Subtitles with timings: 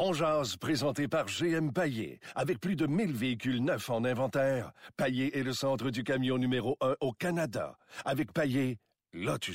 [0.00, 0.12] On
[0.60, 2.20] présenté par GM Paillé.
[2.36, 6.76] Avec plus de 1000 véhicules neufs en inventaire, Paillé est le centre du camion numéro
[6.80, 7.76] 1 au Canada.
[8.04, 8.78] Avec Paillé,
[9.12, 9.52] là tu.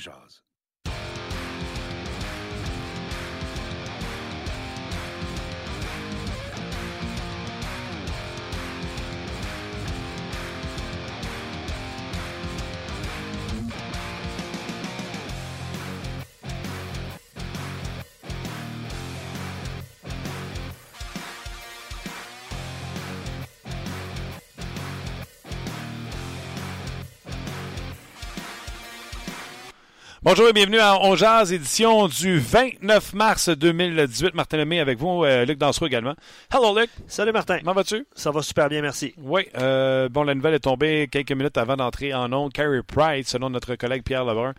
[30.24, 34.34] Bonjour et bienvenue à On Jazz, édition du 29 mars 2018.
[34.34, 36.14] Martin Lemay avec vous, euh, Luc Dansereau également.
[36.50, 36.88] Hello Luc.
[37.06, 37.58] Salut Martin.
[37.58, 38.06] Comment vas-tu?
[38.14, 39.12] Ça va super bien, merci.
[39.18, 42.54] Oui, euh, bon, la nouvelle est tombée quelques minutes avant d'entrer en ondes.
[42.54, 44.54] Carey Price, selon notre collègue Pierre Lebrun,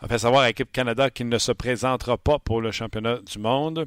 [0.00, 3.38] a fait savoir à l'équipe Canada qu'il ne se présentera pas pour le championnat du
[3.38, 3.86] monde.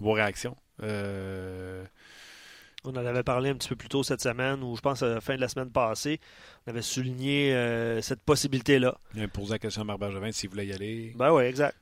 [0.00, 0.56] Vos réactions?
[0.82, 1.84] Euh...
[2.86, 5.08] On en avait parlé un petit peu plus tôt cette semaine, ou je pense à
[5.08, 6.20] la fin de la semaine passée.
[6.66, 8.96] On avait souligné euh, cette possibilité-là.
[9.14, 11.12] Il a posé la question à Marc Bergevin s'il voulait y aller.
[11.16, 11.76] Ben oui, exact.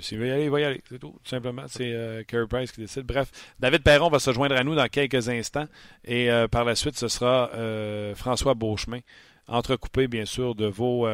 [0.00, 0.82] S'il veut y aller, il va y aller.
[0.88, 1.18] C'est tout.
[1.22, 1.64] Tout simplement.
[1.68, 3.04] C'est euh, Carey Price qui décide.
[3.04, 5.66] Bref, David Perron va se joindre à nous dans quelques instants.
[6.04, 9.00] Et euh, par la suite, ce sera euh, François Beauchemin,
[9.46, 11.08] entrecoupé, bien sûr, de vos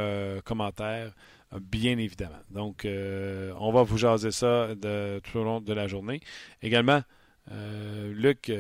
[0.44, 1.12] commentaires,
[1.60, 2.41] bien évidemment.
[2.50, 6.20] Donc, on va vous jaser ça de, tout au long de la journée.
[6.62, 7.02] Également,
[8.12, 8.50] Luc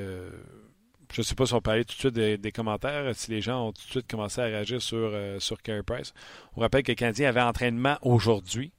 [1.12, 3.30] je ne sais pas si on peut aller tout de suite des, des, commentaires, si
[3.30, 6.12] les gens ont tout de suite commencé à réagir sur, euh, sur Carey Price.
[6.56, 8.72] On rappelle que le Canadien avait entraînement aujourd'hui.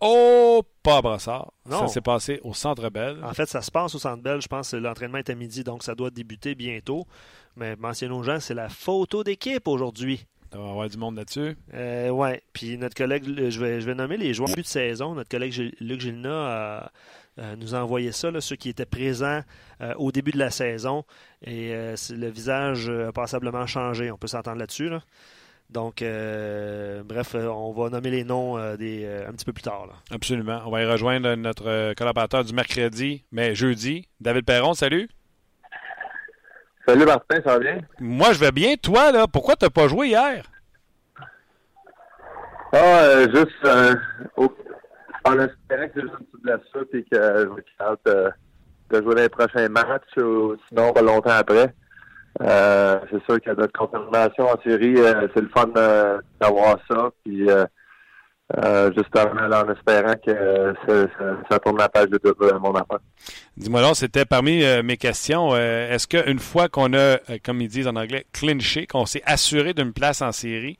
[0.00, 1.52] Oh, pas Brassard.
[1.68, 3.22] Ça s'est passé au Centre Bell.
[3.22, 4.40] En fait, ça se passe au Centre Bell.
[4.40, 7.06] Je pense que l'entraînement est à midi, donc ça doit débuter bientôt.
[7.56, 10.24] Mais mentionnons aux gens, c'est la photo d'équipe aujourd'hui.
[10.52, 11.56] Il va avoir du monde là-dessus.
[11.74, 12.30] Euh, oui.
[12.52, 15.14] Puis notre collègue, je vais, je vais nommer les joueurs de saison.
[15.14, 16.92] Notre collègue Luc Gilna a
[17.56, 19.40] nous a envoyé ça, là, ceux qui étaient présents
[19.80, 21.04] euh, au début de la saison.
[21.42, 24.10] Et euh, le visage a passablement changé.
[24.10, 24.88] On peut s'entendre là-dessus.
[24.88, 25.00] Là.
[25.70, 26.04] Donc,
[27.04, 29.86] bref, on va nommer les noms des, un petit peu plus tard.
[29.86, 29.94] Là.
[30.10, 30.62] Absolument.
[30.66, 34.74] On va y rejoindre notre collaborateur du mercredi, mais jeudi, David Perron.
[34.74, 35.08] Salut.
[36.86, 37.80] Salut Martin, ça va bien?
[38.00, 38.74] Moi, je vais bien.
[38.76, 40.44] Toi, là, pourquoi tu n'as pas joué hier?
[42.72, 43.68] Ah, juste
[44.36, 44.52] au,
[45.24, 48.32] en espérant que c'est juste une blessure et que je vais être
[48.90, 51.74] de, jouer les prochains matchs ou sinon pas longtemps après.
[52.42, 57.10] Euh, c'est sûr a notre confirmation en série, euh, c'est le fun euh, d'avoir ça.
[57.24, 57.48] Puis
[58.56, 62.34] euh, euh, justement là, en espérant que ça, ça, ça tourne la page de tout
[62.60, 62.98] mon affaire.
[63.56, 65.50] Dis-moi donc, c'était parmi euh, mes questions.
[65.52, 69.74] Euh, est-ce qu'une fois qu'on a, comme ils disent en anglais, clinché, qu'on s'est assuré
[69.74, 70.78] d'une place en série,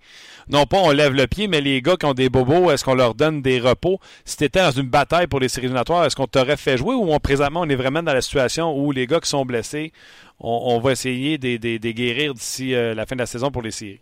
[0.48, 2.94] non pas on lève le pied, mais les gars qui ont des bobos, est-ce qu'on
[2.94, 3.98] leur donne des repos?
[4.24, 6.94] Si tu étais dans une bataille pour les séries éliminatoires, est-ce qu'on t'aurait fait jouer
[6.94, 9.92] ou on, présentement on est vraiment dans la situation où les gars qui sont blessés,
[10.40, 13.62] on, on va essayer de les guérir d'ici euh, la fin de la saison pour
[13.62, 14.00] les séries?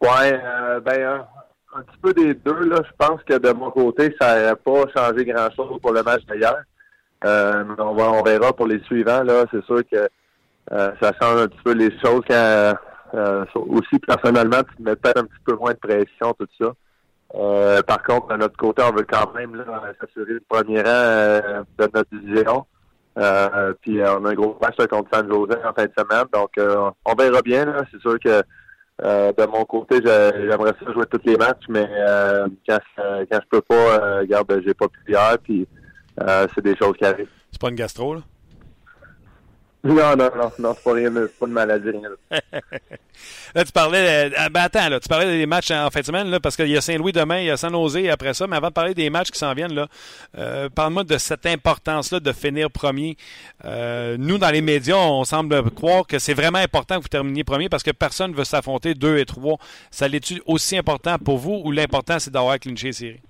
[0.00, 0.38] Ouais,
[0.84, 1.24] ben
[1.74, 2.68] un petit peu des deux.
[2.68, 2.82] Là.
[2.84, 6.56] Je pense que de mon côté, ça n'aurait pas changé grand-chose pour le match d'hier.
[7.24, 9.22] Euh, on, va, on verra pour les suivants.
[9.22, 10.08] Là, c'est sûr que
[10.72, 12.74] euh, ça change un petit peu les choses quand
[13.14, 16.72] euh, aussi personnellement, tu mets peut-être un petit peu moins de pression, tout ça.
[17.34, 19.52] Euh, par contre, de notre côté, on veut quand même
[20.00, 22.66] s'assurer le premier rang de notre division.
[23.82, 26.26] Puis on a un gros match contre San Jose en fin de semaine.
[26.32, 26.52] Donc
[27.04, 27.66] on verra bien.
[27.90, 28.42] C'est sûr que
[29.02, 31.88] de mon côté, j'aimerais ça jouer tous les matchs, mais
[32.68, 35.66] quand, quand je peux pas, regarde, j'ai pas pu hier, puis
[36.54, 37.28] c'est des choses qui arrivent.
[37.50, 38.22] C'est pas une gastro, là?
[39.84, 42.08] Non, non, non, non, c'est pas rien, c'est pas une maladie, rien.
[43.54, 46.30] là, tu parlais, euh, ben attends, là, tu parlais des matchs en fin de semaine,
[46.30, 48.56] là, parce qu'il y a Saint-Louis demain, il y a San Jose après ça, mais
[48.56, 49.88] avant de parler des matchs qui s'en viennent, là,
[50.38, 53.18] euh, parle-moi de cette importance-là de finir premier.
[53.66, 57.44] Euh, nous, dans les médias, on semble croire que c'est vraiment important que vous terminiez
[57.44, 59.58] premier parce que personne ne veut s'affronter deux et trois.
[59.90, 63.20] Ça l'est-tu aussi important pour vous ou l'important, c'est d'avoir clinché série?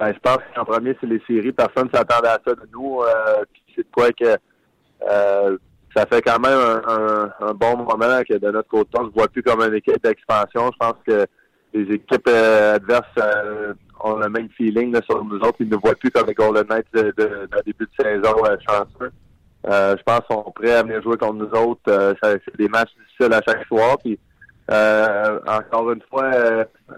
[0.00, 1.52] Ben, je pense qu'en premier, c'est les séries.
[1.52, 3.02] Personne ne s'attendait à ça de nous.
[3.02, 3.44] Euh,
[3.80, 4.36] c'est de quoi que
[5.08, 5.56] euh,
[5.96, 9.28] ça fait quand même un, bon moment que de notre côté, on ne se voit
[9.28, 10.70] plus comme une équipe d'expansion.
[10.72, 11.26] Je pense que
[11.74, 15.56] les équipes euh, adverses euh, ont le même feeling sur nous autres.
[15.60, 17.12] Ils ne nous voient plus comme les Golden Knights de
[17.66, 18.34] début de saison
[18.68, 19.12] chanceux.
[19.64, 22.16] je pense qu'ils sont prêts à venir jouer contre nous autres.
[22.22, 23.98] c'est des matchs difficiles à chaque soir.
[23.98, 24.18] Puis,
[24.68, 26.30] encore une fois,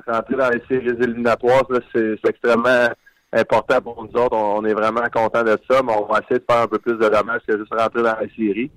[0.07, 1.65] rentrer dans les séries éliminatoires,
[1.95, 2.89] c'est extrêmement
[3.33, 4.37] important pour nous autres.
[4.37, 6.95] On, est vraiment content de ça, mais on va essayer de faire un peu plus
[6.95, 8.71] de dommages que juste rentrer dans la série.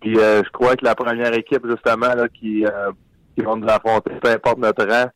[0.00, 2.90] Puis euh, je crois que la première équipe, justement, là, qui, euh,
[3.36, 5.10] qui vont nous affronter, peu importe notre rang,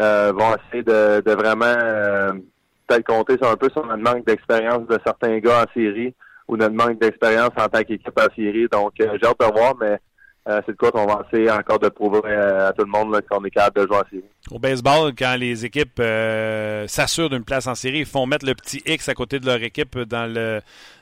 [0.00, 2.40] euh, vont essayer de, de vraiment
[2.86, 6.14] peut-être compter sur un peu sur notre manque d'expérience de certains gars en série
[6.48, 8.66] ou notre manque d'expérience en tant qu'équipe en série.
[8.72, 10.00] Donc, j'ai hâte de voir, mais
[10.46, 13.50] c'est de quoi qu'on va essayer encore de prouver à tout le monde qu'on est
[13.50, 14.24] capable de jouer en série.
[14.50, 16.02] Au baseball, quand les équipes
[16.86, 19.62] s'assurent d'une place en série, ils font mettre le petit X à côté de leur
[19.62, 20.60] équipe dans le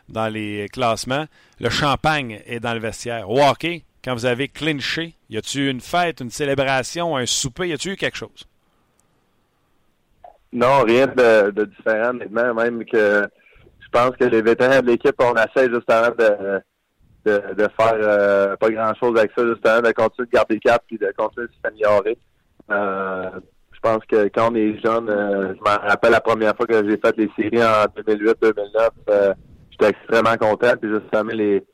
[0.09, 1.27] dans les classements.
[1.61, 3.29] Le champagne est dans le vestiaire.
[3.31, 7.73] Au hockey, quand vous avez clinché, y a-t-il une fête, une célébration, un souper, y
[7.75, 8.47] a-t-il eu quelque chose?
[10.53, 12.15] Non, rien de, de différent.
[12.55, 13.29] Même que
[13.81, 16.61] je pense que les vétérans de l'équipe, on essaie justement de,
[17.29, 21.13] de, faire euh, pas grand-chose avec ça, justement, de continuer de garder cap puis de
[21.17, 22.19] continuer de s'améliorer.
[22.71, 23.31] Euh,
[23.73, 26.89] je pense que quand on est jeune, euh, je me rappelle la première fois que
[26.89, 29.35] j'ai fait les séries en 2008-2009,
[29.71, 30.75] j'étais extrêmement content.
[30.81, 31.65] Puis justement, les,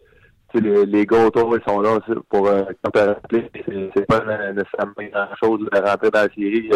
[0.54, 4.20] les, gars autour, ils sont là aussi pour euh, C'est pas
[4.52, 6.70] nécessairement grand-chose de rentrer dans la série.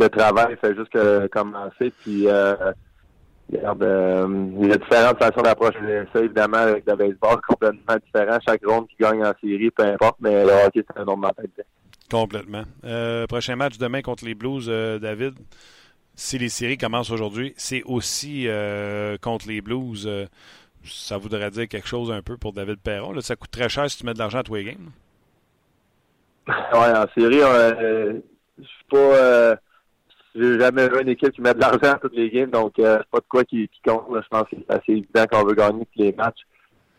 [0.00, 1.92] Le travail fait juste commencer.
[2.02, 2.28] Puis,
[3.56, 5.78] regarde, euh, il y a différentes façons d'approcher
[6.12, 8.38] ça, évidemment, avec le baseball complètement différent.
[8.46, 11.62] Chaque ronde qui gagne en série, peu importe, mais le hockey, c'est un nombre mentalité.
[12.10, 12.62] Complètement.
[12.84, 15.34] Euh, prochain match demain contre les Blues, euh, David.
[16.14, 20.08] Si les séries commencent aujourd'hui, c'est aussi euh, contre les Blues
[20.84, 23.12] ça voudrait dire quelque chose un peu pour David Perron.
[23.12, 24.90] Là, ça coûte très cher si tu mets de l'argent à tous les games.
[26.48, 28.14] Oui, en série, euh,
[28.58, 29.56] je suis pas.
[30.38, 32.78] Euh, j'ai jamais vu une équipe qui met de l'argent à toutes les games, donc
[32.78, 34.06] euh, c'est pas de quoi qui, compte.
[34.10, 36.42] Je pense que c'est assez évident qu'on veut gagner tous les matchs.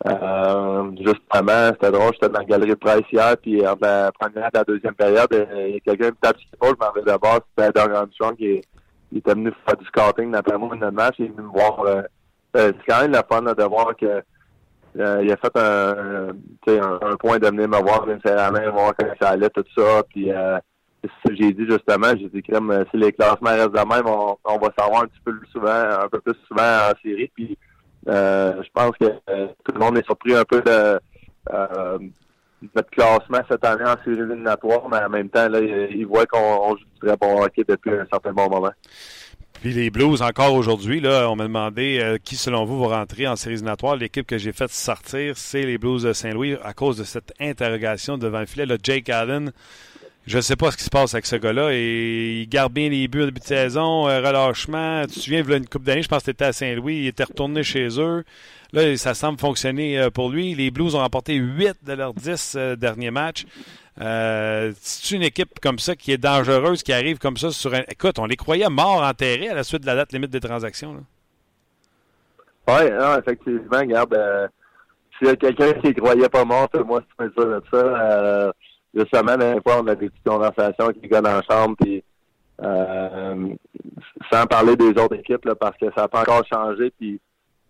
[0.06, 4.46] Euh, justement, c'était drôle, j'étais dans la galerie de presse hier, puis en la première
[4.46, 6.92] et la deuxième période, il y a quelqu'un qui me tape sur l'épaule, je m'en
[6.92, 8.60] vais d'abord, c'était Doug Armstrong qui
[9.12, 11.52] il était venu faire du scouting d'après moi dans le match, il est venu me
[11.52, 11.84] voir
[12.56, 14.22] euh, c'est quand même la fun de voir que
[14.98, 16.30] euh, il a fait un,
[17.10, 20.02] un, point de venir me voir nécessairement, voir comment ça allait, tout ça.
[20.08, 20.58] Puis euh,
[21.30, 22.54] j'ai dit justement, j'ai dit que
[22.90, 26.08] si les classements restent de même, on, va savoir un petit peu plus souvent, un
[26.08, 27.30] peu plus souvent en série.
[27.34, 27.56] Puis
[28.06, 29.06] je pense que
[29.64, 31.00] tout le monde est surpris un peu de
[32.74, 36.76] notre classement cette année en série éliminatoire, mais en même temps, là, ils voient qu'on
[36.76, 38.72] joue du très bon hockey depuis un certain bon moment.
[39.60, 43.28] Puis les Blues, encore aujourd'hui, là, on m'a demandé euh, qui, selon vous, va rentrer
[43.28, 43.94] en séries éliminatoires.
[43.94, 48.16] L'équipe que j'ai faite sortir, c'est les Blues de Saint-Louis à cause de cette interrogation
[48.16, 48.64] devant le filet.
[48.64, 49.52] Le Jake Allen,
[50.26, 51.72] je ne sais pas ce qui se passe avec ce gars-là.
[51.72, 55.02] Il garde bien les buts au début de saison, euh, relâchement.
[55.02, 56.96] Tu te souviens, il y une coupe d'années, je pense que tu étais à Saint-Louis,
[56.96, 58.24] il était retourné chez eux.
[58.72, 60.54] Là, ça semble fonctionner euh, pour lui.
[60.54, 63.44] Les Blues ont remporté 8 de leurs 10 derniers matchs.
[64.00, 67.82] Euh, c'est une équipe comme ça qui est dangereuse, qui arrive comme ça sur un.
[67.88, 71.04] Écoute, on les croyait morts, enterrés à la suite de la date limite des transactions.
[72.68, 72.84] Oui,
[73.18, 74.48] effectivement, regarde, euh,
[75.18, 77.76] s'il y a quelqu'un qui ne croyait pas mort, moi, c'est ça de ça.
[77.76, 78.52] Euh,
[78.94, 82.02] justement, des fois, on a des petites conversations avec les gars dans la chambre, puis
[82.62, 83.48] euh,
[84.30, 87.20] sans parler des autres équipes, là, parce que ça n'a pas encore changé, puis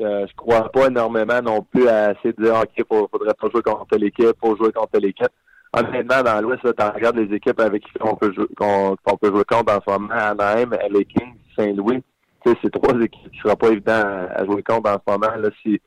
[0.01, 3.63] euh, je crois pas énormément non plus à essayer de dire, OK, faudrait pas jouer
[3.63, 5.33] contre l'équipe, faut jouer contre l'équipe
[5.73, 9.45] honnêtement, dans l'Ouest, tu regardes les équipes avec qui on peut jouer, qu'on, peut jouer
[9.45, 12.03] contre en ce moment, Anaheim, LA Kings, Saint-Louis.
[12.45, 14.03] Tu sais, c'est trois équipes qui ne sera pas évident
[14.35, 15.81] à, jouer contre en ce moment, là, si,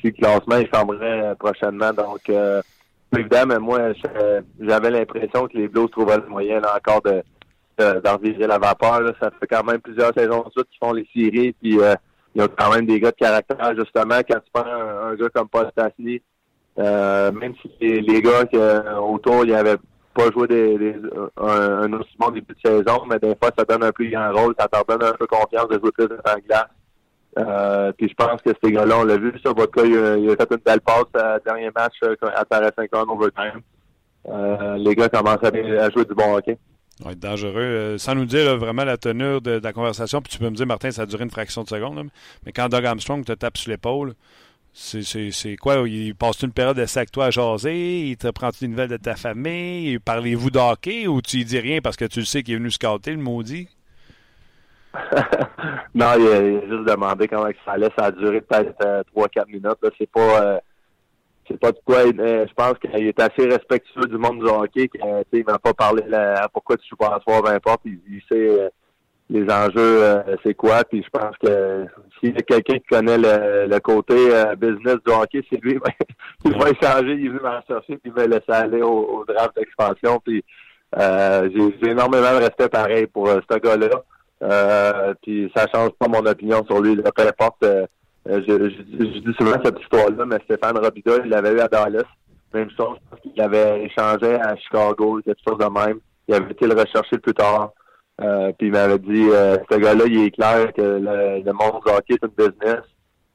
[0.00, 1.92] si le classement, il fermerait prochainement.
[1.92, 2.62] Donc, euh,
[3.12, 3.92] mais moi,
[4.60, 7.22] j'avais l'impression que les Blues trouvaient le moyen, là, encore de,
[7.78, 9.00] de la vapeur.
[9.00, 9.12] Là.
[9.20, 11.94] Ça fait quand même plusieurs saisons ensuite qui font les séries, puis euh,
[12.34, 14.20] il y a quand même des gars de caractère, justement.
[14.28, 16.20] Quand tu prends un, gars comme Paul Stastny,
[16.78, 19.78] euh, même si les, gars qui, euh, autour, ils n'avaient
[20.14, 20.96] pas joué des, des,
[21.36, 24.32] un, un aussi bon début de saison, mais des fois, ça donne un plus grand
[24.32, 26.68] rôle, ça leur donne un peu confiance de jouer plus en glace.
[27.38, 30.16] Euh, puis je pense que ces gars-là, on l'a vu sur votre cas, il a,
[30.16, 33.60] il a, fait une belle passe à dernier match euh, à Paris 50 overtime.
[34.28, 36.58] Euh, les gars commencent à, jouer du bon hockey.
[37.08, 37.96] être dangereux.
[37.98, 40.90] sans nous dire vraiment la tenue de, la conversation, puis tu peux me dire, Martin,
[40.90, 42.08] ça a duré une fraction de seconde,
[42.44, 44.14] mais quand Doug Armstrong te tape sur l'épaule,
[44.72, 45.88] c'est quoi?
[45.88, 48.10] Il passe une période de avec toi à jaser?
[48.10, 49.98] Il te prend une nouvelle de ta famille?
[49.98, 53.12] Parlez-vous d'hockey ou tu dis rien parce que tu le sais qu'il est venu scouter,
[53.12, 53.68] le maudit?
[55.94, 57.90] non, il a, juste demandé comment ça allait.
[57.98, 59.94] Ça a duré peut-être 3-4 euh, minutes.
[59.98, 60.58] C'est pas euh,
[61.48, 61.98] c'est pas de quoi.
[61.98, 64.88] Euh, je pense qu'il est assez respectueux du monde du hockey.
[65.32, 67.82] il m'a pas parlé là, pourquoi tu joues pas à soir, peu importe.
[67.84, 68.70] Il, sait
[69.30, 70.84] les enjeux, c'est quoi.
[70.84, 71.86] Puis je pense que
[72.18, 74.14] s'il y a quelqu'un qui connaît le, côté
[74.58, 75.78] business du hockey, c'est lui.
[76.44, 80.20] il va échanger, il veut m'en chercher, puis il va laisser aller au, draft d'expansion.
[80.24, 80.42] Puis
[80.94, 84.02] j'ai énormément de respect pareil pour ce gars-là.
[85.22, 86.96] Puis ça change pas mon opinion sur lui.
[86.96, 87.64] Peu importe.
[88.26, 92.04] Je, je, dis souvent cette histoire-là, mais Stéphane Robida, il l'avait eu à Dallas.
[92.52, 95.98] Même chose, parce qu'il avait échangé à Chicago, quelque chose de même.
[96.26, 97.72] Il avait été le rechercher plus tard.
[98.20, 101.80] Euh, puis il m'avait dit, euh, ce gars-là, il est clair que le, le monde
[101.84, 102.82] du hockey est un business.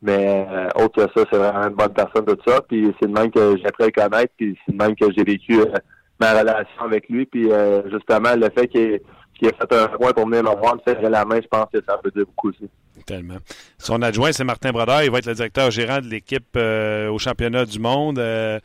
[0.03, 2.59] Mais euh, autre que ça, c'est vraiment une bonne personne, tout ça.
[2.67, 4.33] Puis c'est de même que j'ai appris à le connaître.
[4.37, 5.71] Puis c'est de même que j'ai vécu euh,
[6.19, 7.25] ma relation avec lui.
[7.25, 8.99] Puis euh, justement, le fait qu'il
[9.33, 11.67] qu'il ait fait un point pour venir me voir, me serrer la main, je pense
[11.73, 12.69] que ça peut dire beaucoup aussi.
[13.05, 13.37] Tellement.
[13.77, 15.03] Son adjoint, c'est Martin Brodeur.
[15.03, 18.19] Il va être le directeur gérant de l'équipe euh, au championnat du monde.
[18.19, 18.59] Euh,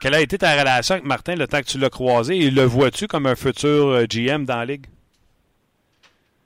[0.00, 2.36] quelle a été ta relation avec Martin le temps que tu l'as croisé?
[2.36, 4.86] Et le vois-tu comme un futur euh, GM dans la Ligue?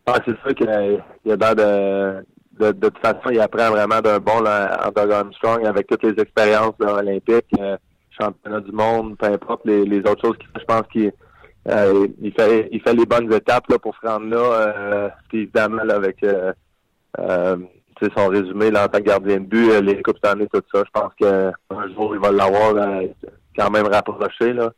[0.06, 2.24] Ah, c'est sûr qu'il a l'air de,
[2.58, 6.02] de, de toute façon, il apprend vraiment d'un bon là, en Doug Armstrong avec toutes
[6.02, 7.76] les expériences olympiques, euh,
[8.18, 10.60] championnat du monde, peu importe les, les autres choses qu'il fait.
[10.60, 11.12] Je pense qu'il
[11.69, 14.38] euh, il fait il fait les bonnes étapes là, pour se rendre là.
[14.38, 16.52] Euh, évidemment là, avec euh,
[17.19, 17.57] euh,
[18.16, 20.83] son résumé là, en tant que gardien de but, euh, les coupes d'année, tout ça,
[20.85, 21.52] je pense qu'un
[21.95, 22.75] jour il va l'avoir
[23.57, 24.52] quand même rapproché.
[24.52, 24.73] Là.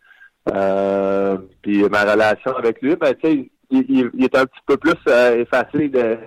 [1.62, 4.92] Puis ma relation avec lui, ben il, il, il est un petit peu plus
[5.38, 6.18] effacé de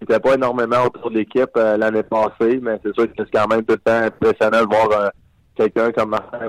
[0.00, 3.48] il n'était pas énormément autour de l'équipe l'année passée, mais c'est sûr que c'est quand
[3.48, 5.10] même tout le temps impressionnant de voir
[5.56, 6.48] quelqu'un comme Martin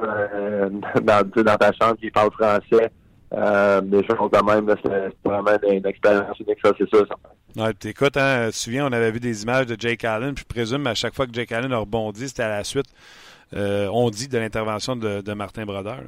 [0.00, 0.70] euh,
[1.02, 2.90] dans, dans ta chambre qui parle français.
[3.34, 7.06] Euh, des choses de même, c'est vraiment une, expérience unique, ça, c'est sûr.
[7.08, 7.14] ça.
[7.64, 10.44] Ouais, écoute, hein, tu te souviens, on avait vu des images de Jake Allen, puis
[10.46, 12.86] je présume à chaque fois que Jake Allen a rebondi, c'était à la suite,
[13.54, 16.00] euh, on dit, de l'intervention de, de Martin Brodeur.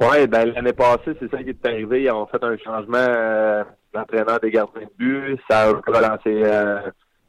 [0.00, 2.04] Oui, ben l'année passée, c'est ça qui est arrivé.
[2.04, 5.40] Ils ont fait un changement euh, d'entraîneur des gardiens de but.
[5.48, 6.42] Ça a relancé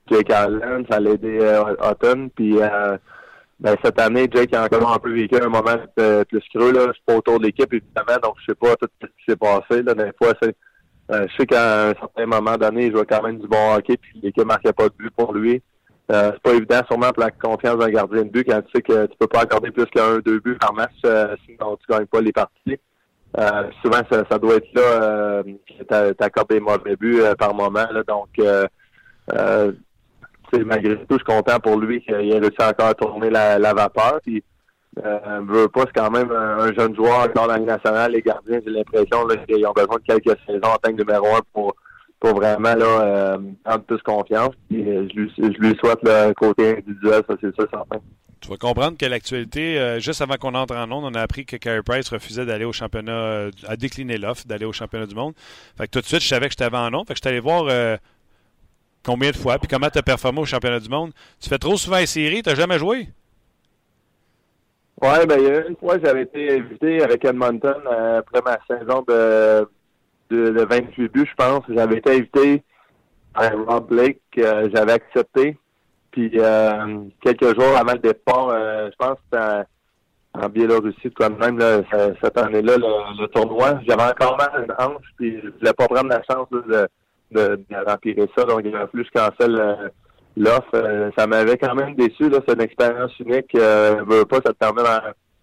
[0.09, 1.39] Jake Allen, ça l'a aidé
[1.83, 2.29] Hutton.
[2.35, 2.97] Puis euh,
[3.63, 6.73] ben, cette année, Jake a encore un peu vécu un moment euh, plus creux.
[6.73, 6.87] Là.
[6.87, 9.37] Je suis pas autour de l'équipe, évidemment, donc je sais pas tout ce qui s'est
[9.37, 9.81] passé.
[9.81, 9.93] Là.
[9.93, 10.53] Des fois, c'est.
[11.11, 13.95] euh, je sais qu'à un certain moment donné, il jouait quand même du bon hockey,
[13.95, 15.63] puis l'équipe marquait pas de but pour lui.
[16.11, 18.81] Euh, c'est pas évident, sûrement pour la confiance d'un gardien de but, quand tu sais
[18.81, 22.05] que tu peux pas accorder plus qu'un, deux buts par match, euh, sinon tu gagnes
[22.07, 22.77] pas les parties.
[23.39, 27.87] Euh, souvent, ça, ça doit être là euh, tu accordes des mauvais buts par moment.
[27.91, 29.71] Là, donc, euh,
[30.59, 34.19] malgré tout, je suis content pour lui qu'il ait réussi encore à tourner la, vapeur.
[34.23, 34.43] Puis,
[35.03, 38.11] euh, veut pas, c'est quand même un, un jeune joueur dans la nationale.
[38.11, 41.41] Les gardiens, j'ai l'impression qu'ils ont besoin de quelques saisons en tant que numéro un
[41.53, 41.75] pour
[42.23, 44.53] pour vraiment là euh, prendre plus confiance.
[44.69, 47.99] Puis, euh, je, lui, souhaite le côté individuel, ça c'est ça, certain.
[48.43, 51.45] Tu vas comprendre que l'actualité, euh, juste avant qu'on entre en onde, on a appris
[51.45, 55.15] que Carey Price refusait d'aller au championnat, euh, a décliné l'offre d'aller au championnat du
[55.15, 55.33] monde.
[55.77, 57.07] Fait que tout de suite, je savais que je t'avais en onde.
[57.07, 57.95] Fait que je suis allé voir euh,
[59.03, 61.11] combien de fois, puis comment tu as performé au championnat du monde.
[61.39, 63.07] Tu fais trop souvent les séries, tu jamais joué?
[65.01, 68.57] Ouais, ben il y a une fois j'avais été invité avec Edmonton euh, après ma
[68.67, 69.67] saison de,
[70.29, 71.63] de, de 28 buts, je pense.
[71.67, 72.63] J'avais été invité
[73.33, 75.57] à Rob Blake, euh, j'avais accepté.
[76.11, 79.63] Puis euh, quelques jours avant le départ, je pense que c'était
[80.35, 83.79] en, Biélorussie, tout de même, là, ce- cette année-là, le, tournoi.
[83.87, 86.87] J'avais encore mal une hanche, puis je voulais pas prendre la chance de,
[87.33, 88.45] de, de rempirer ça.
[88.45, 89.91] Donc fallu que je cancelle
[90.37, 90.75] l'offre.
[90.75, 92.31] Euh, ça m'avait quand même déçu.
[92.31, 93.53] C'est une expérience unique.
[93.55, 94.81] Euh, pas, ça te permet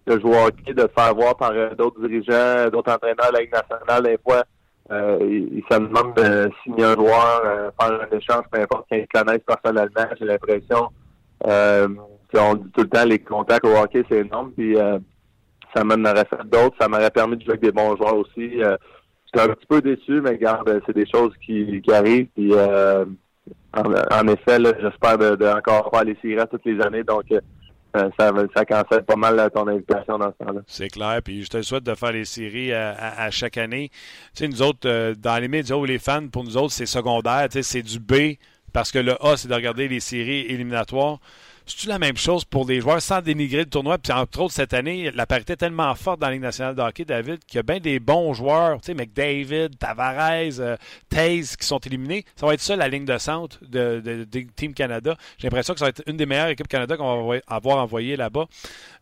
[0.07, 3.33] de jouer au hockey, de te faire voir par euh, d'autres dirigeants, d'autres entraîneurs de
[3.33, 4.03] la Ligue nationale.
[4.03, 4.43] Des fois,
[4.91, 9.43] euh, ils, se de signer un joueur, euh, faire un échange, peu importe qu'ils connaissent
[9.45, 10.15] personnellement.
[10.19, 10.89] J'ai l'impression
[11.47, 11.87] euh,
[12.33, 14.51] qu'on dit tout le temps les contacts au hockey, c'est énorme.
[14.57, 14.99] Puis euh,
[15.75, 16.75] ça m'en fait d'autres.
[16.79, 18.61] Ça m'aurait permis de jouer avec des bons joueurs aussi.
[19.33, 22.27] J'étais un petit peu déçu, mais regarde, c'est des choses qui, qui arrivent.
[22.35, 23.05] Puis euh,
[23.73, 27.03] en, effet, j'espère de, encore faire les séries toutes les années.
[27.03, 30.61] Donc euh, ça, ça cancelle pas mal ton invitation dans ce temps-là.
[30.67, 31.19] C'est clair.
[31.23, 33.89] Puis je te souhaite de faire les séries à chaque année.
[34.35, 36.85] Tu sais, nous autres, euh, dans les médias ou les fans, pour nous autres, c'est
[36.85, 37.47] secondaire.
[37.49, 38.37] Tu sais, c'est du B
[38.73, 41.19] parce que le A, c'est de regarder les séries éliminatoires.
[41.71, 43.97] C'est-tu la même chose pour les joueurs sans dénigrer le tournoi?
[43.97, 46.81] Puis entre autres, cette année, la parité est tellement forte dans la Ligue nationale de
[46.81, 50.75] hockey, David, qu'il y a bien des bons joueurs, tu sais, McDavid, Tavares, euh,
[51.09, 52.25] qui sont éliminés.
[52.35, 55.15] Ça va être ça la ligne de centre de, Team Canada.
[55.37, 58.17] J'ai l'impression que ça va être une des meilleures équipes Canada qu'on va avoir envoyées
[58.17, 58.47] là-bas.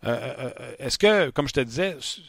[0.06, 2.22] Euh, euh, euh, Est-ce que, comme je te disais, tu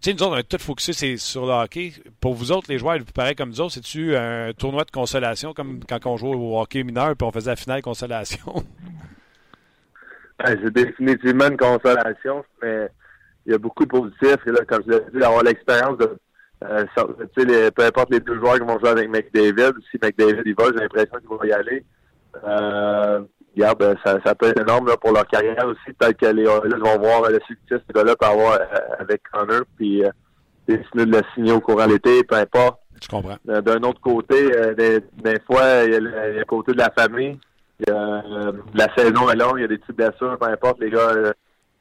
[0.00, 1.92] sais, nous autres, on est tous focusés c'est sur le hockey.
[2.20, 5.78] Pour vous autres, les joueurs, pareil comme nous autres, c'est-tu un tournoi de consolation, comme
[5.88, 8.64] quand on jouait au hockey mineur puis on faisait la finale consolation?
[10.38, 12.88] Ben, c'est définitivement une consolation, mais
[13.46, 14.38] il y a beaucoup de positifs.
[14.46, 16.16] Et là, comme je l'ai dit, d'avoir l'expérience de
[16.64, 16.84] euh,
[17.36, 20.64] les- peu importe les deux joueurs qui vont jouer avec McDavid, si McDavid il va,
[20.72, 21.84] j'ai l'impression qu'il va y aller.
[22.46, 23.20] Euh,
[23.54, 25.92] regarde, euh, ça, ça peut être énorme là, pour leur carrière aussi.
[25.98, 28.64] Peut-être que les Oilers vont voir le succès ce gars-là peut avoir euh,
[28.98, 30.10] avec Connor, puis euh,
[30.66, 32.80] décider de le signer au courant de l'été, peu importe.
[33.02, 33.36] Je comprends.
[33.48, 36.38] Euh, D'un autre côté, euh, des, des fois, il y, a le, il y a
[36.40, 37.38] le côté de la famille.
[37.88, 41.10] Euh, la saison est longue, il y a des petites blessures, peu importe, les gars,
[41.10, 41.32] euh,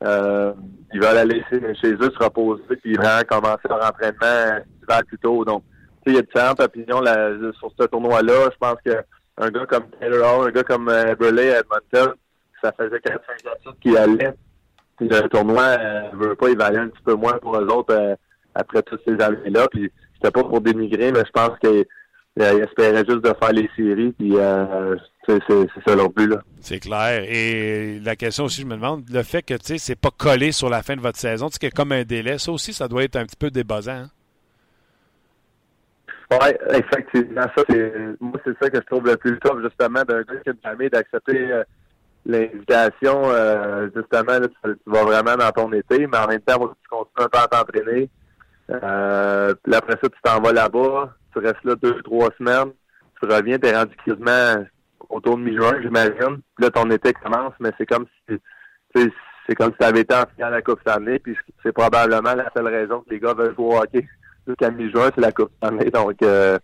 [0.03, 0.53] euh,
[0.93, 5.19] ils veulent aller laisser chez eux se reposer, puis vraiment commencer leur entraînement festival plus
[5.19, 5.45] tôt.
[5.45, 5.63] Donc,
[6.05, 7.01] il y a différentes opinions
[7.59, 8.49] sur ce tournoi-là.
[8.51, 9.03] Je pense que
[9.37, 12.13] un gars comme Taylor Hall, un gars comme euh, Burley à Edmonton,
[12.61, 14.33] ça faisait 4-5 ans qu'il allait.
[14.97, 17.93] Puis le tournoi euh, veut pas, il valait un petit peu moins pour eux autres
[17.93, 18.15] euh,
[18.53, 19.67] après toutes ces années-là.
[19.71, 21.85] Puis c'était pas pour démigrer, mais je pense qu'il
[22.37, 24.11] espérait juste de faire les séries.
[24.11, 24.95] Puis euh,
[25.27, 25.39] c'est
[25.87, 26.33] ça non plus.
[26.59, 27.23] C'est clair.
[27.27, 30.51] Et la question aussi, je me demande, le fait que tu sais, c'est pas collé
[30.51, 33.03] sur la fin de votre saison, y a comme un délai, ça aussi, ça doit
[33.03, 33.91] être un petit peu débuzzant.
[33.91, 34.09] Hein?
[36.31, 37.45] Oui, effectivement.
[37.55, 40.49] Ça, c'est moi, c'est ça que je trouve le plus top, justement, d'un gars qui
[40.49, 41.63] a jamais d'accepter euh,
[42.25, 43.21] l'invitation.
[43.25, 47.25] Euh, justement, là, tu, vas vraiment dans ton été, mais en même temps, tu continues
[47.25, 48.09] un peu à t'entraîner.
[48.71, 52.71] Euh, puis après ça, tu t'en vas là-bas, tu restes là deux, trois semaines,
[53.21, 54.65] tu reviens, tu es rendu quasiment
[55.13, 56.41] autour de mi-juin, j'imagine.
[56.59, 58.37] Là, ton été commence, mais c'est comme si
[59.47, 62.33] c'est comme si tu avais été en finale à la Coupe année, puis c'est probablement
[62.33, 64.07] la seule raison que les gars veulent jouer au hockey
[64.47, 65.89] jusqu'à mi-juin, c'est la Coupe année.
[65.89, 66.57] Donc, euh,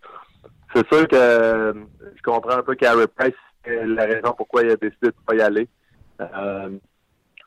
[0.73, 1.73] c'est sûr que euh,
[2.15, 3.33] je comprends un peu Carey Price,
[3.65, 5.67] la raison pourquoi il a décidé de ne pas y aller.
[6.21, 6.69] Euh,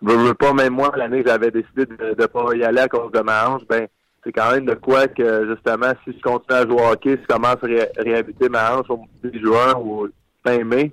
[0.02, 2.88] je veux pas, même moi, l'année que j'avais décidé de ne pas y aller à
[2.88, 3.86] cause de ma hanche, ben,
[4.24, 7.22] c'est quand même de quoi que, justement, si je continue à jouer au hockey, si
[7.22, 10.08] je commence à réhabiter ma hanche au mi juin ou
[10.44, 10.92] fin mai,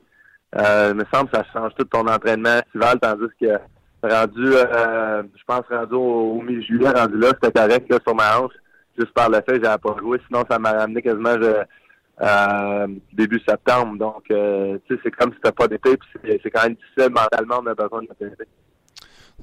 [0.55, 3.59] euh, il me semble que ça change tout ton entraînement estival, tandis que
[4.01, 8.53] rendu, euh, je pense, rendu au, mi-juillet, rendu là, c'était correct, là, sur ma hanche
[8.97, 10.19] juste par le fait que j'avais pas joué.
[10.27, 11.35] Sinon, ça m'a ramené quasiment
[12.21, 13.97] euh, début septembre.
[13.97, 15.95] Donc, tu sais, c'est comme si c'était pas d'été.
[15.95, 18.45] Puis c'est quand même difficile mentalement, on a besoin de notre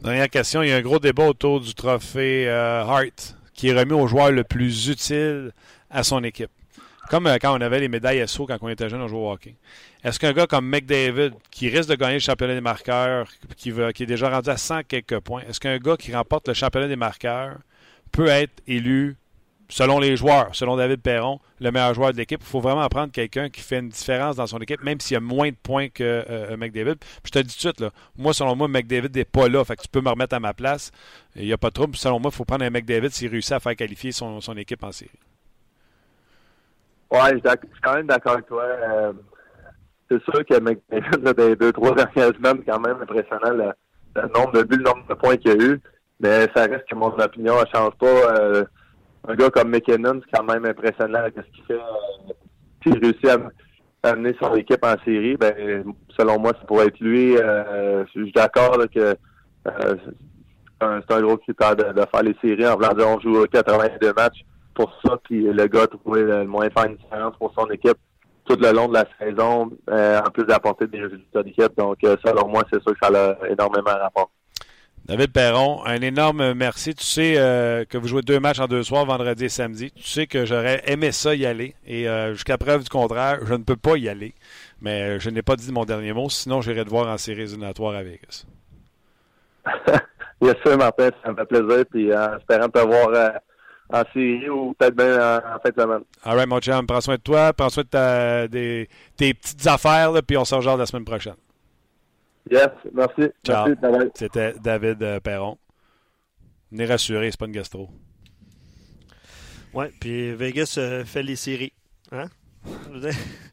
[0.03, 0.63] Dernière question.
[0.63, 4.31] Il y a un gros débat autour du trophée Hart qui est remis au joueur
[4.31, 5.53] le plus utile
[5.91, 6.51] à son équipe.
[7.09, 9.55] Comme quand on avait les médailles SO quand on était jeune, on jouait au hockey.
[10.03, 13.93] Est-ce qu'un gars comme McDavid, qui risque de gagner le championnat des marqueurs, qui, veut,
[13.93, 16.89] qui est déjà rendu à 100 quelques points, est-ce qu'un gars qui remporte le championnat
[16.89, 17.59] des marqueurs
[18.13, 19.17] peut être élu
[19.69, 22.41] selon les joueurs, selon David Perron, le meilleur joueur de l'équipe?
[22.41, 25.17] Il faut vraiment prendre quelqu'un qui fait une différence dans son équipe, même s'il y
[25.17, 26.97] a moins de points que euh, McDavid.
[26.97, 29.65] Puis je te dis tout de suite, là, moi, selon moi, McDavid n'est pas là.
[29.65, 30.91] Fait que tu peux me remettre à ma place.
[31.37, 31.97] Il n'y a pas de trouble.
[31.97, 34.93] Selon moi, il faut prendre un McDavid s'il réussit à faire qualifier son équipe en
[34.93, 35.11] série.
[37.11, 38.63] Oui, je suis quand même d'accord avec toi.
[38.63, 39.13] Euh,
[40.11, 43.73] c'est sûr que McDavid, des deux, trois dernières semaines, c'est quand même impressionnant
[44.15, 45.81] le, nombre de buts, le nombre de points qu'il y a eu.
[46.19, 48.07] Mais ça reste que mon opinion ne change pas.
[48.07, 48.65] Euh,
[49.29, 51.75] un gars comme McKinnon, c'est quand même impressionnant ce qu'il fait.
[51.75, 52.33] Euh,
[52.83, 53.39] S'il réussit à,
[54.09, 55.85] amener son équipe en série, ben
[56.17, 57.35] selon moi, ça pourrait être lui.
[57.37, 59.17] Je suis d'accord que
[60.81, 62.69] c'est un, gros critère de, faire les séries.
[62.69, 64.45] En voulant on joue 82 matchs
[64.77, 67.69] pour ça, puis le gars a trouvé le moyen de faire une différence pour son
[67.71, 67.99] équipe
[68.45, 71.77] tout le long de la saison, en plus d'apporter des résultats d'équipe.
[71.77, 74.31] Donc, selon moi, c'est sûr que ça a énormément rapport.
[75.07, 76.93] David Perron, un énorme merci.
[76.93, 79.93] Tu sais euh, que vous jouez deux matchs en deux soirs, vendredi et samedi.
[79.93, 81.77] Tu sais que j'aurais aimé ça y aller.
[81.87, 84.35] Et euh, jusqu'à preuve du contraire, je ne peux pas y aller.
[84.81, 87.43] Mais euh, je n'ai pas dit mon dernier mot, sinon j'irai te voir en série
[87.43, 88.47] éliminatoire à Vegas.
[90.41, 91.85] Bien sûr, Martin, ça me fait plaisir.
[91.89, 93.33] Puis en espérant te voir
[93.93, 96.03] en série ou peut-être bien en, fin de semaine.
[96.25, 100.13] All right, mon chum, prends soin de toi, prends soin de des, tes petites affaires,
[100.27, 101.37] puis on se rejoint la semaine prochaine.
[102.51, 103.23] Yes, merci.
[103.45, 103.69] Ciao.
[104.15, 105.59] C'était David euh, Perron.
[106.71, 107.91] Venez rassurer, c'est pas une gastro.
[109.73, 111.73] Ouais, puis Vegas euh, fait les séries.
[112.13, 112.27] Hein?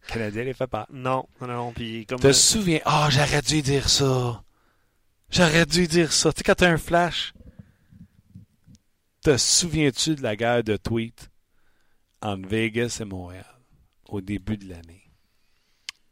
[0.08, 0.88] Canadien les fait pas.
[0.92, 2.20] Non, non, puis comme.
[2.20, 2.80] Te euh, souviens.
[2.86, 4.44] Ah, oh, j'aurais dû dire ça.
[5.30, 6.32] J'aurais dû dire ça.
[6.32, 7.34] Tu sais, quand t'as un flash,
[9.24, 11.32] te souviens-tu de la guerre de tweet
[12.22, 13.46] entre Vegas et Montréal
[14.08, 15.10] au début de l'année?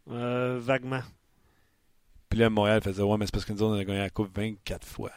[0.09, 1.03] Euh, vaguement.
[2.29, 4.35] Puis là, Montréal faisait Ouais, mais c'est parce que nous, on a gagné la Coupe
[4.35, 5.11] 24 fois.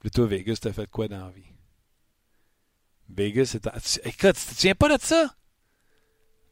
[0.00, 1.52] Puis toi, Vegas, t'as fait quoi dans la vie?
[3.08, 4.06] Vegas, c'est.
[4.06, 5.34] Écoute, tu te souviens pas de ça?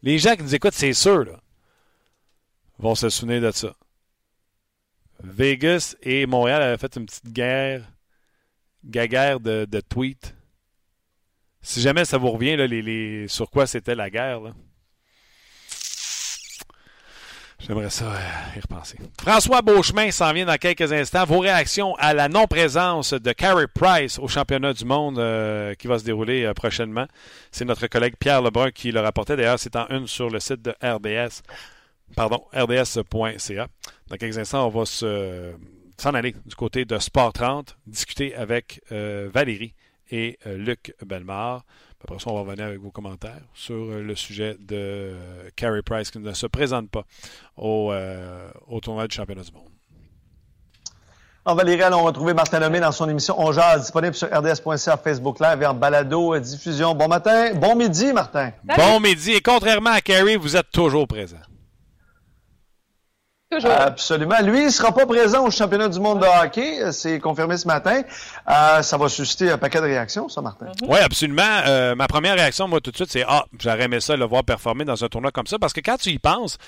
[0.03, 1.41] Les gens qui nous écoutent, c'est sûr, là,
[2.79, 3.77] vont se souvenir de ça.
[5.23, 7.91] Vegas et Montréal avaient fait une petite guerre,
[8.87, 10.35] guerre de, tweets.
[11.62, 14.40] Si jamais ça vous revient, là, les, sur quoi c'était la guerre.
[17.59, 18.99] J'aimerais ça euh, y repenser.
[19.20, 21.25] François Beauchemin s'en vient dans quelques instants.
[21.25, 25.99] Vos réactions à la non-présence de Carey Price au championnat du monde euh, qui va
[25.99, 27.07] se dérouler euh, prochainement.
[27.51, 29.37] C'est notre collègue Pierre Lebrun qui le rapportait.
[29.37, 31.42] D'ailleurs, c'est en une sur le site de RDS.
[32.14, 33.66] Pardon, rds.ca.
[34.09, 34.85] Dans quelques instants, on va
[35.99, 39.75] s'en aller du côté de Sport 30, discuter avec Valérie
[40.11, 41.65] et Luc Belmar.
[42.09, 45.83] Après ça, on va revenir avec vos commentaires sur euh, le sujet de euh, Carey
[45.83, 47.03] Price qui ne se présente pas
[47.57, 49.65] au, euh, au tournoi du championnat du monde.
[51.45, 55.63] Valérie, allons retrouver Martin Lemay dans son émission On Jazz, disponible sur rds.ca, Facebook Live
[55.63, 56.95] et en balado diffusion.
[56.95, 58.53] Bon matin, bon midi, Martin.
[58.77, 59.33] Bon midi.
[59.33, 61.37] Et contrairement à Carrie, vous êtes toujours présent.
[63.49, 63.71] Toujours.
[63.71, 64.41] Absolument.
[64.43, 66.91] Lui, il ne sera pas présent au championnat du monde de hockey.
[66.91, 68.03] C'est confirmé ce matin.
[68.51, 70.67] Euh, ça va susciter un paquet de réactions, ça, Martin.
[70.67, 70.89] Mm-hmm.
[70.89, 71.61] Oui, absolument.
[71.65, 74.43] Euh, ma première réaction, moi, tout de suite, c'est Ah, j'aurais aimé ça le voir
[74.43, 75.61] performer dans un tournoi comme ça.
[75.61, 76.59] Parce que quand tu y penses,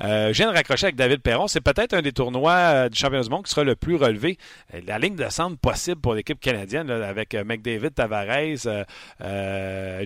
[0.00, 1.46] euh, je viens de raccrocher avec David Perron.
[1.46, 4.38] C'est peut-être un des tournois euh, du championnat du monde qui sera le plus relevé.
[4.74, 8.84] Euh, la ligne de centre possible pour l'équipe canadienne, là, avec McDavid, Tavares,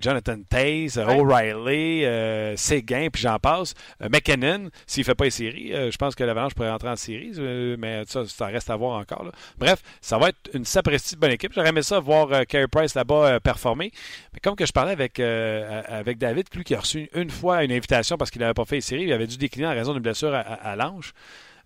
[0.01, 3.75] Jonathan Taze, O'Reilly, Séguin, puis j'en passe.
[4.01, 7.33] McKinnon, s'il ne fait pas les séries, je pense que l'Avalanche pourrait rentrer en série,
[7.79, 9.25] mais ça, ça reste à voir encore.
[9.25, 9.33] Là.
[9.59, 11.53] Bref, ça va être une sapristi bonne équipe.
[11.55, 13.93] J'aurais aimé ça voir Carey Price là-bas performer.
[14.33, 17.73] Mais comme que je parlais avec, avec David, lui qui a reçu une fois une
[17.73, 20.03] invitation parce qu'il n'avait pas fait les séries, il avait dû décliner en raison d'une
[20.03, 21.13] blessure à, à, l'ange,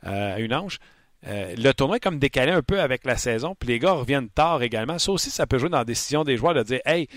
[0.03, 0.79] à une hanche.
[1.27, 4.31] Euh, le tournoi est comme décalé un peu avec la saison, puis les gars reviennent
[4.31, 4.99] tard également.
[4.99, 7.09] Ça aussi, ça peut jouer dans la décision des joueurs de dire Hey,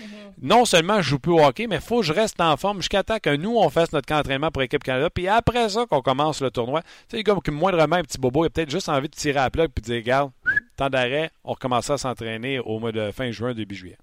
[0.42, 2.78] non seulement je joue plus au hockey, mais il faut que je reste en forme
[2.78, 5.86] jusqu'à temps que nous, on fasse notre camp d'entraînement pour l'équipe Canada, puis après ça
[5.86, 6.82] qu'on commence le tournoi.
[7.08, 9.40] Tu sais, gars qui moindrement un petit bobo, il a peut-être juste envie de tirer
[9.40, 10.32] à plat puis de dire Regarde,
[10.76, 13.96] temps d'arrêt, on recommence à s'entraîner au mois de fin juin, début juillet.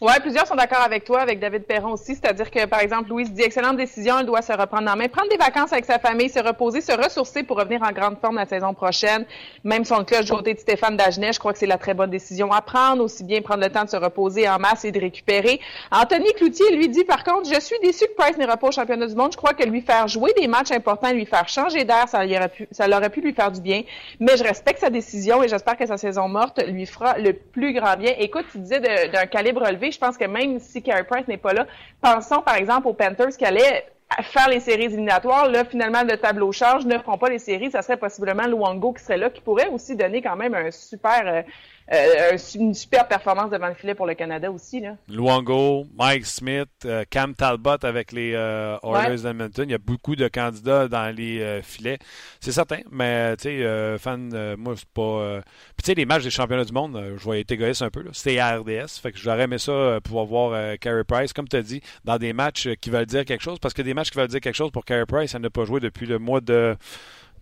[0.00, 2.16] Oui, plusieurs sont d'accord avec toi, avec David Perron aussi.
[2.16, 5.28] C'est-à-dire que, par exemple, Louise dit excellente décision, elle doit se reprendre en main, prendre
[5.30, 8.44] des vacances avec sa famille, se reposer, se ressourcer pour revenir en grande forme la
[8.44, 9.24] saison prochaine.
[9.62, 12.10] Même son cloche du côté de Stéphane Dagenet, je crois que c'est la très bonne
[12.10, 14.98] décision à prendre, aussi bien prendre le temps de se reposer en masse et de
[14.98, 15.60] récupérer.
[15.92, 19.06] Anthony Cloutier lui dit, par contre, je suis déçu que Price n'ira pas au championnat
[19.06, 19.30] du monde.
[19.30, 22.48] Je crois que lui faire jouer des matchs importants, lui faire changer d'air, ça, aurait
[22.48, 23.82] pu, ça aurait pu lui faire du bien.
[24.18, 27.72] Mais je respecte sa décision et j'espère que sa saison morte lui fera le plus
[27.72, 28.12] grand bien.
[28.18, 31.66] Écoute, tu disais d'un calibre je pense que même si Carey Price n'est pas là,
[32.00, 33.86] pensons par exemple aux Panthers qui allaient
[34.22, 35.48] faire les séries éliminatoires.
[35.48, 37.70] Là, finalement, le tableau charge, ne feront pas les séries.
[37.70, 41.44] Ça serait possiblement Luongo qui serait là, qui pourrait aussi donner quand même un super,
[41.92, 44.80] euh, euh, une super performance devant le filet pour le Canada aussi.
[44.80, 44.96] Là.
[45.08, 49.68] Luongo, Mike Smith, euh, Cam Talbot avec les euh, Oilers d'Edmonton.
[49.68, 51.98] Il y a beaucoup de candidats dans les filets.
[52.40, 55.40] C'est certain, mais tu sais, fan, moi, c'est pas.
[55.76, 58.04] Puis tu sais, les matchs des championnats du monde, je vais être égoïste un peu.
[58.12, 59.00] C'était à RDS.
[59.02, 62.32] Fait que j'aurais aimé ça pouvoir voir Carey Price, comme tu as dit, dans des
[62.32, 63.58] matchs qui veulent dire quelque chose.
[63.58, 65.64] Parce que des matchs qui veulent dire quelque chose pour Carey Price, elle n'a pas
[65.64, 66.76] joué depuis le mois de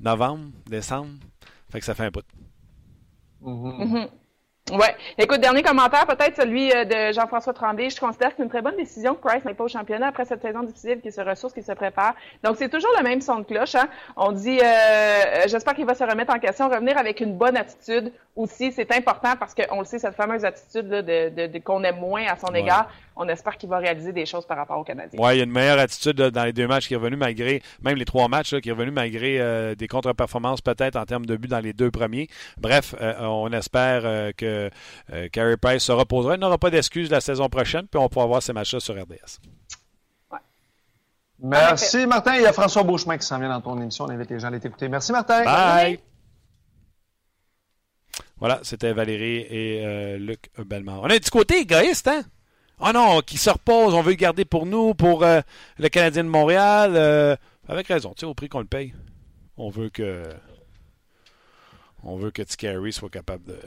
[0.01, 1.11] novembre, décembre.
[1.71, 2.25] Fait que ça fait un bout.
[3.43, 4.09] Mm-hmm.
[4.71, 4.95] Ouais.
[5.19, 7.91] Écoute, dernier commentaire, peut-être celui euh, de Jean-François Tremblay.
[7.91, 10.25] Je considère que c'est une très bonne décision que Price n'est pas au championnat après
[10.25, 12.15] cette saison difficile, qu'il se ressource, qu'il se prépare.
[12.45, 13.75] Donc, c'est toujours le même son de cloche.
[13.75, 13.89] Hein?
[14.17, 17.57] On dit, euh, euh, j'espère qu'il va se remettre en question, revenir avec une bonne
[17.57, 18.71] attitude aussi.
[18.73, 21.99] C'est important parce qu'on le sait, cette fameuse attitude là, de, de, de qu'on aime
[21.99, 25.19] moins à son égard on espère qu'il va réaliser des choses par rapport aux Canadiens.
[25.23, 27.63] Oui, il y a une meilleure attitude dans les deux matchs qui est revenu malgré,
[27.83, 31.37] même les trois matchs, qui est revenu malgré euh, des contre-performances peut-être en termes de
[31.37, 32.29] buts dans les deux premiers.
[32.59, 34.33] Bref, euh, on espère euh,
[35.09, 36.35] que Carey Price se reposera.
[36.35, 39.41] Il n'aura pas d'excuses la saison prochaine, puis on pourra voir ces matchs-là sur RDS.
[41.39, 42.37] Merci, Martin.
[42.37, 44.05] Il y a François Beauchemin qui s'en vient dans ton émission.
[44.05, 44.89] On invite les gens à l'écouter.
[44.89, 45.45] Merci, Martin.
[45.45, 45.99] Bye.
[48.39, 51.01] Voilà, c'était Valérie et Luc Bellemare.
[51.03, 52.23] On est du côté égoïste, hein?
[52.85, 55.41] Ah oh non, qui se repose, on veut le garder pour nous, pour euh,
[55.79, 56.95] le Canadien de Montréal.
[56.97, 57.37] Euh,
[57.69, 58.93] avec raison, tu sais, au prix qu'on le paye.
[59.57, 60.25] On veut que.
[62.03, 63.59] On veut que Carey soit capable de.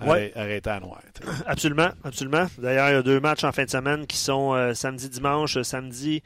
[0.00, 1.00] Arrêter à noir.
[1.46, 2.46] Absolument, absolument.
[2.58, 5.60] D'ailleurs, il y a deux matchs en fin de semaine qui sont euh, samedi, dimanche.
[5.62, 6.22] Samedi,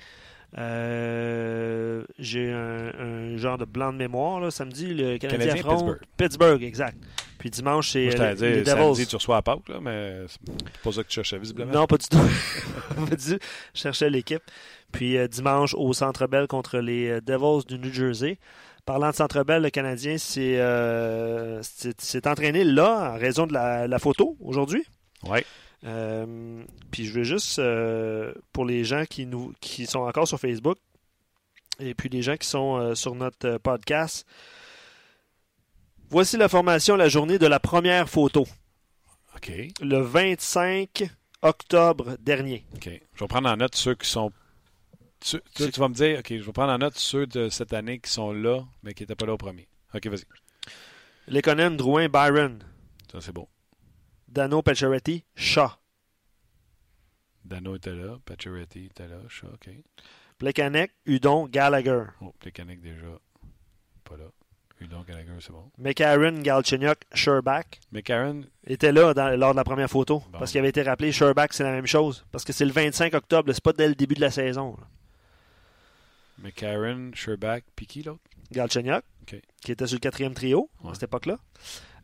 [0.59, 6.01] euh, j'ai un, genre de blanc de mémoire là, samedi, le Canadien, Canadien Pittsburgh.
[6.17, 6.99] Pittsburgh, exact.
[7.39, 8.67] Puis dimanche, c'est les, les Devils.
[8.67, 10.41] Samedi, tu reçois à Pâques, là, mais c'est
[10.83, 11.73] pas ça que tu cherchais visiblement.
[11.73, 12.19] Non, pas du tout.
[13.09, 13.45] pas du tout.
[13.75, 14.43] Je cherchais l'équipe.
[14.93, 18.39] Puis euh, dimanche, au Centre Bell contre les euh, Devils du New Jersey.
[18.85, 21.63] Parlant de Centre Bell, le Canadien s'est euh,
[22.25, 24.85] entraîné là en raison de la, la photo aujourd'hui.
[25.25, 25.39] Oui.
[25.85, 30.41] Euh, puis je veux juste, euh, pour les gens qui, nous, qui sont encore sur
[30.41, 30.79] Facebook,
[31.79, 34.27] et puis les gens qui sont sur notre podcast,
[36.11, 38.47] voici la formation, la journée de la première photo.
[39.37, 39.53] OK.
[39.81, 41.05] Le 25
[41.43, 42.65] octobre dernier.
[42.75, 42.91] OK.
[43.15, 44.33] Je vais prendre en note ceux qui sont
[45.23, 48.11] tu, vas me dire, OK, je vais prendre en note ceux de cette année qui
[48.11, 49.69] sont là, mais qui n'étaient pas là au premier.
[49.95, 50.25] OK, vas-y.
[51.29, 52.59] Lekonen, Drouin, Byron.
[53.11, 53.49] Ça, c'est beau.
[54.29, 55.71] Dano Pacioretty, Shaw.
[57.45, 59.71] Dano était là, Pacioretty était là, Shaw, OK.
[60.39, 62.05] Plekanec, Udon, Gallagher.
[62.21, 63.07] Oh, Plekanec déjà,
[64.05, 64.25] pas là.
[64.81, 65.71] Udon, Gallagher, c'est bon.
[65.79, 67.81] McCarron, Galchenyuk, Sherback.
[67.93, 70.23] McCarron était là lors de la première photo.
[70.33, 72.25] Parce qu'il avait été rappelé, Sherback, c'est la même chose.
[72.33, 74.77] Parce que c'est le 25 octobre, c'est pas dès le début de la saison.
[76.43, 78.21] McCarron, Sherback, puis qui l'autre?
[78.53, 79.03] Galchenyuk.
[79.63, 80.91] qui était sur le quatrième trio Ouais.
[80.91, 81.39] à cette époque-là.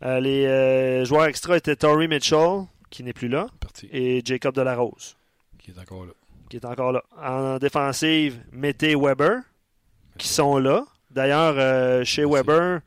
[0.04, 3.88] Euh, les euh, joueurs extra étaient Torrey Mitchell, qui n'est plus là, Parti.
[3.92, 5.16] et Jacob Delarose,
[5.58, 6.12] Qui est encore là.
[6.48, 7.02] qui est encore là.
[7.20, 9.40] En défensive, Mété Weber,
[10.16, 10.84] qui sont là.
[11.10, 12.34] D'ailleurs, euh, chez Merci.
[12.46, 12.80] Weber,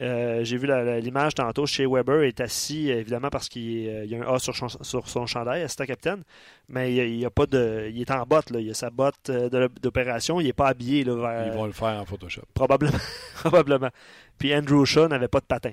[0.00, 0.66] euh, j'ai vu
[1.00, 4.56] l'image tantôt, chez Weber est assis, évidemment, parce qu'il euh, y a un A sur,
[4.56, 6.22] son- sur son chandail, assistant capitaine,
[6.68, 8.60] mais il, il a pas de, il est en botte, là.
[8.60, 11.72] il a sa botte euh, d'opération, il n'est pas habillé là, vers- Ils vont le
[11.72, 12.42] faire en Photoshop.
[12.54, 12.98] Probablement.
[13.34, 13.90] Probablement.
[14.38, 15.72] Puis Andrew Shaw n'avait pas de patin.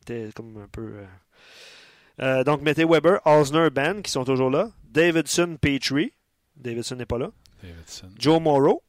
[0.00, 0.92] C'était comme un peu.
[2.44, 4.70] donc, mettez Weber, Osner, Ben, qui sont toujours là.
[4.84, 6.12] Davidson, Petrie.
[6.56, 7.30] Davidson n'est pas là.
[7.62, 8.08] Davidson.
[8.18, 8.82] Joe Morrow,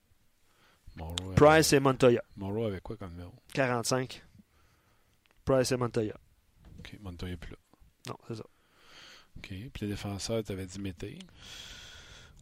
[1.35, 2.21] Price et Montoya.
[2.35, 3.31] Morrow avec quoi comme numéro?
[3.53, 4.23] 45.
[5.49, 6.13] Price et Montoya.
[6.79, 7.57] Ok, Montoya est plus là.
[8.09, 8.43] Non, c'est ça.
[9.37, 11.17] Ok, puis les défenseurs, tu avais dit Mété.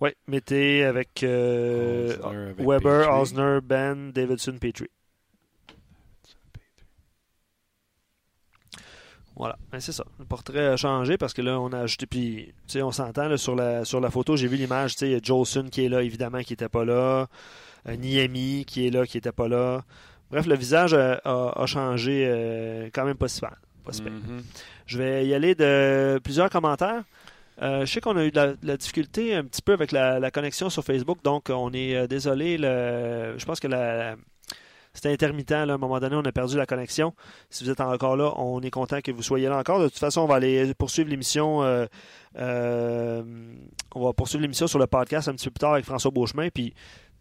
[0.02, 3.22] Oui, mettez avec, euh, Osner avec Weber, Petrie.
[3.22, 4.90] Osner, Ben, Davidson, Petrie.
[9.36, 10.04] Voilà, Ben, c'est ça.
[10.20, 13.28] Le portrait a changé parce que là, on a ajouté, puis, tu sais, on s'entend
[13.28, 15.68] là, sur, la, sur la photo, j'ai vu l'image, tu sais, il y a Jolson
[15.72, 17.28] qui est là, évidemment, qui n'était pas là.
[17.88, 19.86] Euh, Niemi qui est là, qui n'était pas là.
[20.32, 23.56] Bref, le visage a, a- a changé euh, quand même pas si mal.
[23.86, 24.12] Pas si pire.
[24.12, 24.44] Mhm.
[24.86, 27.04] Je vais y aller de plusieurs commentaires.
[27.62, 29.92] Euh, je sais qu'on a eu de la, de la difficulté un petit peu avec
[29.92, 32.58] la, la connexion sur Facebook, donc on est euh, désolé.
[32.58, 34.16] Le, je pense que la,
[34.94, 35.50] c'était intermittent.
[35.52, 35.62] là.
[35.62, 37.14] à un moment donné, on a perdu la connexion.
[37.50, 39.80] Si vous êtes encore là, on est content que vous soyez là encore.
[39.80, 41.64] De toute façon, on va aller poursuivre l'émission.
[41.64, 41.86] euh,
[42.38, 43.24] euh,
[43.96, 46.50] on va poursuivre l'émission sur le podcast un petit peu plus tard avec François Beauchemin.
[46.54, 46.74] Puis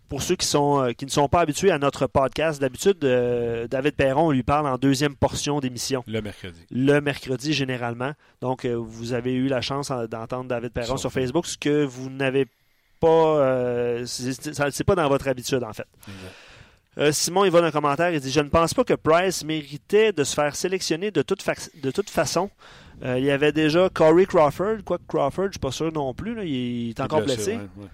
[0.09, 3.67] pour ceux qui, sont, euh, qui ne sont pas habitués à notre podcast, d'habitude, euh,
[3.67, 6.61] David Perron, on lui parle en deuxième portion d'émission Le mercredi.
[6.71, 8.13] le mercredi généralement.
[8.41, 11.85] Donc, euh, vous avez eu la chance en- d'entendre David Perron Sur Facebook, ce que
[11.85, 12.47] vous n'avez
[13.01, 13.07] pas.
[13.41, 15.87] euh, c'est pas dans votre habitude, en fait.
[16.09, 17.13] Exact.
[17.13, 20.13] Simon, il va dans un commentaire, il dit Je ne pense pas que Price méritait
[20.13, 22.49] de se faire sélectionner de toute, fac- de toute façon.
[23.05, 26.35] Il y avait déjà Corey Crawford, quoique Crawford, je ne suis pas sûr non plus,
[26.35, 27.53] là, il est encore Blessé, blessé.
[27.53, 27.89] ouais, ouais.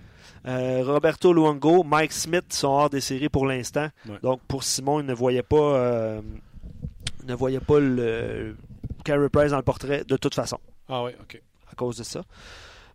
[0.46, 3.88] Euh, Roberto Luongo, Mike Smith sont hors des séries pour l'instant.
[4.08, 4.16] Ouais.
[4.22, 6.20] Donc pour Simon, il ne voyait pas, euh,
[7.26, 8.56] ne voyait pas le
[9.04, 11.40] Carey Price dans le portrait de toute façon Ah oui, ok.
[11.70, 12.22] à cause de ça.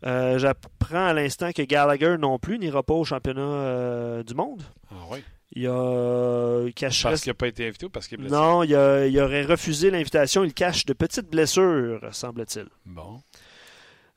[0.06, 4.62] Euh, J'apprends à l'instant que Gallagher non plus n'ira pas au championnat euh, du monde.
[4.92, 5.24] Ah oui.
[5.54, 8.36] Il a il cacherait- Parce qu'il n'a pas été invité ou parce qu'il est blessé?
[8.36, 10.44] non, il, a- il aurait refusé l'invitation.
[10.44, 12.68] Il cache de petites blessures, semble-t-il.
[12.86, 13.22] Bon.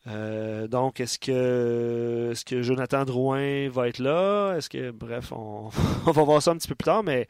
[0.07, 4.55] Euh, donc, est-ce que, est-ce que Jonathan Drouin va être là?
[4.57, 5.71] Est-ce que, bref, on,
[6.07, 7.29] on va voir ça un petit peu plus tard, mais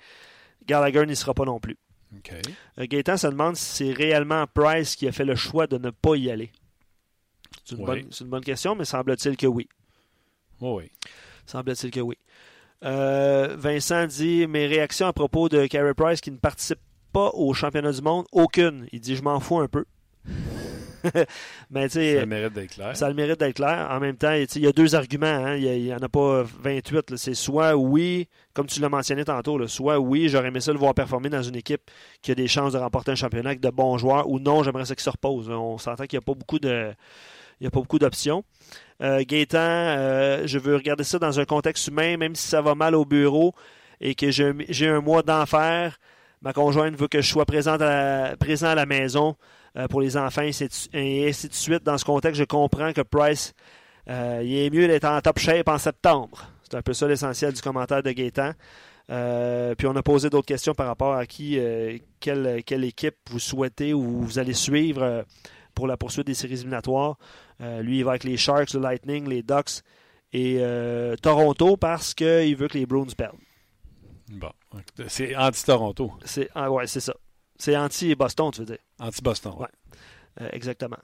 [0.67, 1.77] Gallagher n'y sera pas non plus.
[2.17, 2.33] OK.
[2.79, 5.91] Euh, Gaétan se demande si c'est réellement Price qui a fait le choix de ne
[5.91, 6.53] pas y aller.
[7.65, 7.87] C'est une, Oui.
[7.87, 9.69] bonne, c'est une bonne question, mais semble-t-il que oui.
[10.61, 10.91] Oh oui.
[11.47, 12.17] Semble-t-il que oui.
[12.85, 16.79] Euh, Vincent dit Mes réactions à propos de Carey Price qui ne participe
[17.13, 18.87] pas au championnat du monde, aucune.
[18.93, 19.85] Il dit Je m'en fous un peu.
[21.71, 21.89] mais.
[21.89, 22.97] Ça mérite d'être clair.
[22.97, 23.89] Ça a le mérite d'être clair.
[23.91, 25.27] En même temps, il y a deux arguments.
[25.27, 25.57] hein.
[25.57, 27.11] Il n'y en a pas 28.
[27.11, 27.17] là.
[27.17, 30.79] C'est soit oui, comme tu l'as mentionné tantôt, là, soit oui, j'aurais aimé ça le
[30.79, 31.91] voir performer dans une équipe
[32.23, 34.85] qui a des chances de remporter un championnat avec de bons joueurs, ou non, j'aimerais
[34.85, 35.49] ça qu'il se repose.
[35.51, 36.93] On s'entend qu'il n'y a pas beaucoup de.
[37.61, 38.43] Il n'y a pas beaucoup d'options.
[39.03, 42.75] Euh, Gaétan, euh, je veux regarder ça dans un contexte humain, même si ça va
[42.75, 43.53] mal au bureau
[44.01, 45.99] et que j'ai un mois d'enfer.
[46.41, 49.37] Ma conjointe veut que je sois présente à- présent à la maison
[49.89, 50.49] pour les enfants et
[51.29, 51.85] ainsi, de, suite.
[51.85, 53.55] Dans ce contexte, je comprends que Price,
[54.09, 56.47] euh, il est mieux d'être en top shape en septembre.
[56.63, 58.53] C'est un peu ça l'essentiel du commentaire de Gaétan.
[59.11, 63.17] Euh, puis on a posé d'autres questions par rapport à qui, euh, quelle, quelle équipe
[63.29, 65.23] vous souhaitez ou vous allez suivre euh,
[65.75, 67.19] pour la poursuite des séries éliminatoires.
[67.61, 69.83] Euh, lui, il va avec les Sharks, le Lightning, les Ducks
[70.33, 73.39] et euh, Toronto parce qu'il veut que les Bruins perdent.
[74.29, 74.51] Bon.
[75.09, 76.13] C'est anti-Toronto.
[76.25, 77.15] C'est ah ouais, c'est ça.
[77.61, 78.79] C'est anti-Boston, tu veux dire?
[78.99, 79.53] Anti-Boston.
[79.59, 79.67] Ouais.
[80.41, 80.97] Euh, exactement.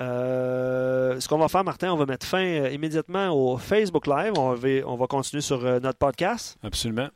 [0.00, 4.32] Euh, ce qu'on va faire, Martin, on va mettre fin euh, immédiatement au Facebook Live.
[4.36, 6.56] On va, on va continuer sur euh, notre podcast.
[6.62, 7.08] Absolument.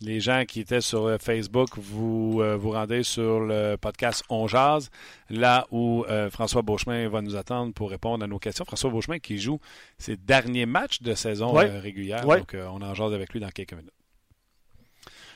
[0.00, 4.90] Les gens qui étaient sur Facebook, vous vous rendez sur le podcast On Jazz,
[5.30, 8.64] là où François Beauchemin va nous attendre pour répondre à nos questions.
[8.66, 9.60] François Beauchemin qui joue
[9.96, 11.78] ses derniers matchs de saison Ouais.
[11.78, 12.26] régulière.
[12.26, 12.38] Ouais.
[12.40, 13.94] Donc, on en jase avec lui dans quelques minutes.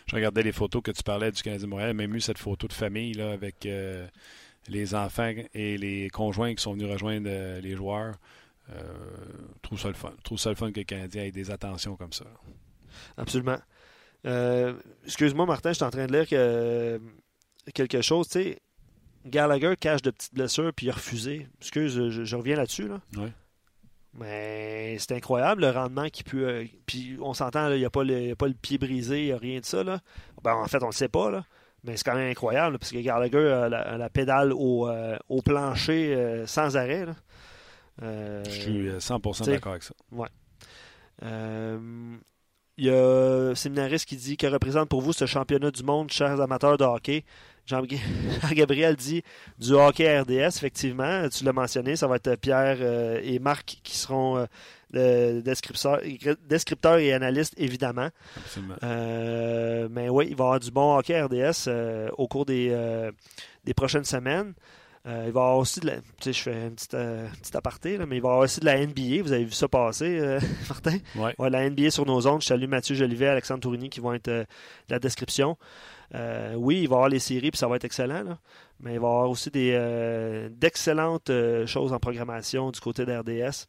[0.08, 2.66] Je regardais les photos que tu parlais du Canadien de Montréal, même eu cette photo
[2.66, 4.06] de famille là, avec euh,
[4.68, 8.14] les enfants et les conjoints qui sont venus rejoindre euh, les joueurs.
[8.70, 8.82] Euh,
[9.62, 10.12] trouve ça le fun.
[10.22, 12.24] Trouve ça le fun que le Canadien ait des attentions comme ça.
[13.16, 13.58] Absolument.
[14.26, 17.00] Euh, Excuse-moi, Martin, je suis en train de lire que,
[17.74, 18.28] quelque chose.
[18.28, 18.58] Tu sais,
[19.26, 21.46] Gallagher cache de petites blessures puis il a refusé.
[21.60, 22.88] Excuse, je, je reviens là-dessus.
[22.88, 23.00] Là.
[23.16, 23.32] Ouais.
[24.14, 24.47] Mais
[24.98, 26.46] c'est incroyable le rendement qu'il peut.
[26.48, 28.54] euh, puis on s'entend, là, il n'y a, pas le- il y a pas le
[28.54, 29.82] pied brisé, il n'y a rien de ça.
[29.84, 30.00] Là.
[30.42, 31.30] Ben, en fait, on ne le sait pas.
[31.30, 31.44] Là.
[31.84, 34.88] Mais c'est quand même incroyable, parce que Gallagher a la, pédale au,
[35.28, 37.06] au plancher sans arrêt.
[38.02, 39.94] Je suis 100% d'accord avec ça.
[40.11, 40.28] Ouais.
[42.80, 46.11] Il y a un séminariste qui dit que représente pour vous ce championnat du monde,
[46.12, 47.24] chers amateurs de hockey?
[47.68, 49.22] Jean-Gabriel dit
[49.58, 51.28] du hockey RDS, effectivement.
[51.28, 54.46] Tu l'as mentionné, ça va être Pierre euh, et Marc qui seront euh,
[54.92, 58.09] descripteurs, et analystes, évidemment.
[58.83, 61.68] Euh, mais oui, il va y avoir du bon hockey RDS
[62.16, 63.11] au cours des,
[63.64, 64.55] des prochaines semaines.
[65.09, 65.96] Euh, il va y avoir aussi de la.
[65.96, 68.61] Tu sais, je fais un petit, euh, aparté, là, mais il va y avoir aussi
[68.61, 69.22] de la NBA.
[69.22, 70.98] Vous avez vu ça passer, euh, Martin?
[71.16, 71.31] Oui.
[71.38, 72.42] Ouais, la NBA sur nos ondes.
[72.42, 74.46] Je salue Mathieu Jolivet, Alexandre Tourini qui vont être de
[74.90, 75.57] la description.
[76.57, 78.22] oui, il va y avoir les séries, puis ça va être excellent.
[78.22, 78.38] Là.
[78.81, 81.31] Mais il va y avoir aussi d'excellentes
[81.66, 83.66] choses en programmation du côté d'RDS.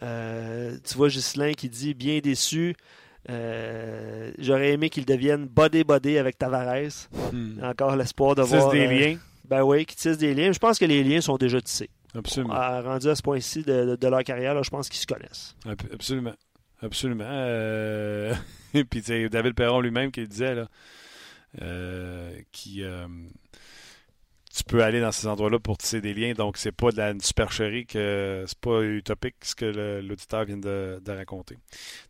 [0.00, 2.74] Tu vois Ghislain qui dit bien déçu.
[3.28, 7.08] J'aurais aimé qu'il devienne body-body avec Tavares.
[7.32, 7.62] Hmm.
[7.62, 8.70] Encore l'espoir de voir.
[8.70, 9.18] des liens.
[9.48, 10.52] Ben oui, qui tissent des liens.
[10.52, 11.90] Je pense que les liens sont déjà tissés.
[12.14, 12.54] Absolument.
[12.54, 15.54] À, rendu à ce point-ci de, leur carrière, je pense qu'ils se connaissent.
[15.92, 16.34] Absolument.
[16.82, 17.24] Absolument.
[17.28, 18.34] Euh...
[18.74, 20.68] Et puis, David Perron lui-même qui disait, là,
[21.62, 22.82] euh, qui.
[24.56, 26.96] Euh, tu peux aller dans ces endroits-là pour tisser des liens, donc c'est pas de
[26.96, 31.56] la supercherie que c'est pas utopique ce que l'auditeur vient de, raconter.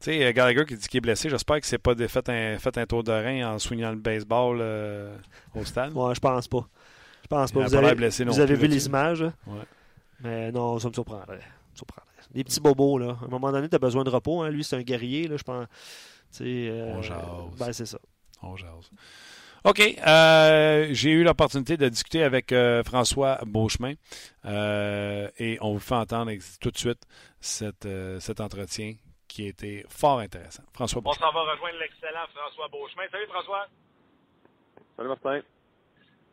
[0.01, 2.79] Tu sais, Gallagher qui dit qu'il est blessé, j'espère que c'est pas fait un, fait
[2.79, 5.17] un tour de rein en soignant le baseball euh,
[5.55, 5.93] au stade.
[5.95, 6.69] Ouais, je pense pas.
[7.23, 7.65] Je pense pas.
[7.65, 9.25] Vous avez, vous avez vu les images.
[10.21, 11.41] Mais non, ça me surprendrait.
[12.33, 13.17] Des petits bobos, là.
[13.23, 14.43] À un moment donné, tu as besoin de repos.
[14.43, 14.51] Hein.
[14.51, 15.67] Lui, c'est un guerrier, là, je pense.
[16.41, 17.19] Euh, On jase.
[17.59, 17.99] Ben, c'est ça.
[18.43, 18.91] On jase.
[19.67, 19.81] OK.
[19.81, 23.95] Euh, j'ai eu l'opportunité de discuter avec euh, François Beauchemin
[24.45, 27.03] euh, et on vous fait entendre tout de suite
[27.41, 27.89] cette,
[28.21, 28.95] cet entretien
[29.27, 30.63] qui a été fort intéressant.
[30.73, 31.27] François Beauchemin.
[31.27, 33.09] On s'en va rejoindre l'excellent François Beauchemin.
[33.11, 33.67] Salut François.
[34.97, 35.41] Salut Martin.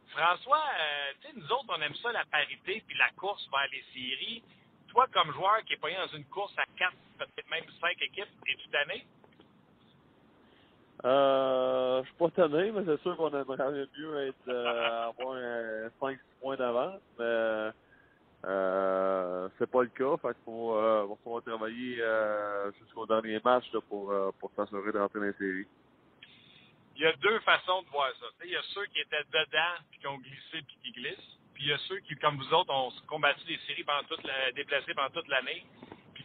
[0.09, 3.67] François, euh, tu sais, nous autres, on aime ça, la parité puis la course vers
[3.71, 4.43] les séries.
[4.89, 8.29] Toi, comme joueur qui est pas dans une course à quatre, peut-être même cinq équipes,
[8.45, 9.07] es-tu tanné?
[11.05, 15.37] Euh, je suis pas tanné, mais c'est sûr qu'on aimerait mieux être avoir
[16.01, 17.71] 5-6 points d'avance, mais
[18.45, 20.17] euh, c'est pas le cas.
[20.17, 25.19] Fait qu'il faut, euh, travailler euh, jusqu'au dernier match pour, euh, pour s'assurer de rentrer
[25.19, 25.67] dans les séries
[26.95, 28.27] il y a deux façons de voir ça.
[28.43, 31.39] Il y a ceux qui étaient dedans puis qui ont glissé puis qui glissent.
[31.53, 34.23] Puis il y a ceux qui, comme vous autres, ont combattu les séries pendant toute
[34.23, 35.65] la, déplacés pendant toute l'année.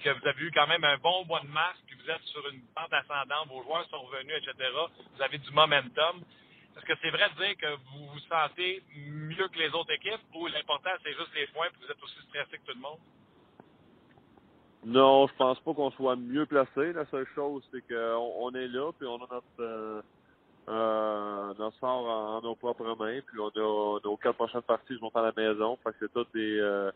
[0.02, 2.46] Que vous avez eu quand même un bon mois de mars, puis vous êtes sur
[2.48, 4.70] une pente ascendante, vos joueurs sont revenus, etc.
[5.16, 6.22] Vous avez du momentum.
[6.76, 10.20] Est-ce que c'est vrai de dire que vous vous sentez mieux que les autres équipes
[10.34, 12.98] ou l'important c'est juste les points puis vous êtes aussi stressé que tout le monde?
[14.84, 16.92] Non, je pense pas qu'on soit mieux placé.
[16.92, 20.00] La seule chose, c'est qu'on on est là, puis on a notre, euh,
[20.68, 23.20] euh, sort en, nos propres mains.
[23.26, 25.76] Puis on a nos quatre prochaines parties, je monte à la maison.
[25.98, 26.92] C'est tout des euh,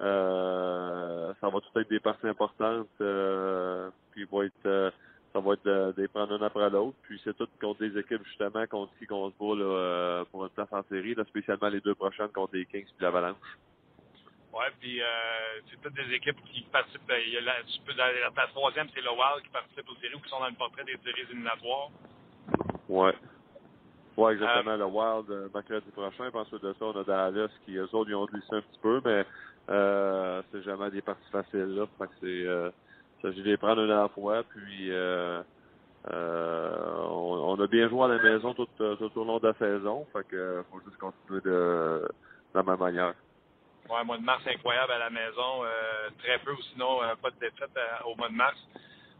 [0.00, 2.88] euh, ça va tout être des parties importantes.
[3.00, 4.90] Euh, puis va être euh,
[5.32, 6.96] ça va être des prendre un après l'autre.
[7.02, 10.50] Puis c'est tout contre des équipes justement contre qui qu'on se bat là, pour une
[10.50, 13.36] place en série, là, spécialement les deux prochaines contre les Kings puis l'Avalanche.
[14.56, 15.04] Ouais, puis euh,
[15.68, 17.02] c'est toutes des équipes qui participent.
[17.26, 17.52] Il y a la,
[17.94, 20.54] la, la troisième, c'est le Wild qui participe aux séries ou qui sont dans le
[20.54, 21.90] portrait des séries éliminatoires.
[22.88, 23.14] Ouais.
[24.16, 24.70] Ouais, exactement.
[24.70, 26.30] Euh, le Wild, euh, mercredi prochain.
[26.30, 28.78] Puis ensuite de ça, on a Dallas qui, eux autres, ils ont glissé un petit
[28.80, 29.26] peu, mais
[29.68, 31.86] euh, c'est jamais des parties faciles, là.
[31.98, 32.70] Fait que c'est, euh,
[33.22, 34.42] s'agit de les prendre une à la fois.
[34.44, 35.42] Puis, euh,
[36.12, 40.06] euh, on, a bien joué à la maison tout, tout au long de la saison.
[40.12, 43.14] Fait que faut juste continuer de, de la même manière.
[43.88, 45.64] Ouais, mois de mars incroyable à la maison.
[45.64, 47.70] Euh, très peu ou sinon pas de défaite
[48.04, 48.58] au mois de mars.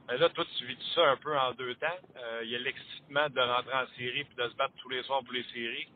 [0.09, 1.87] Mais là, toi, tu vis ça un peu en deux temps.
[2.17, 5.03] Euh, il y a l'excitement de rentrer en série puis de se battre tous les
[5.03, 5.89] soirs pour les séries.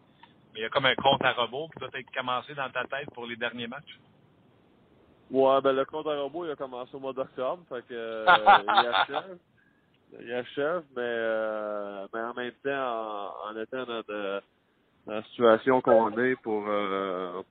[0.53, 2.85] Mais il y a comme un compte à rebours qui doit être commencé dans ta
[2.85, 3.99] tête pour les derniers matchs.
[5.31, 7.62] Ouais, ben le compte à rebours, il a commencé au mois d'octobre.
[7.69, 8.25] Fait que euh,
[8.64, 9.38] il achève.
[10.21, 14.40] Il achève, mais, euh, mais en même temps, en, étant dans,
[15.07, 17.43] la situation qu'on est pour euh,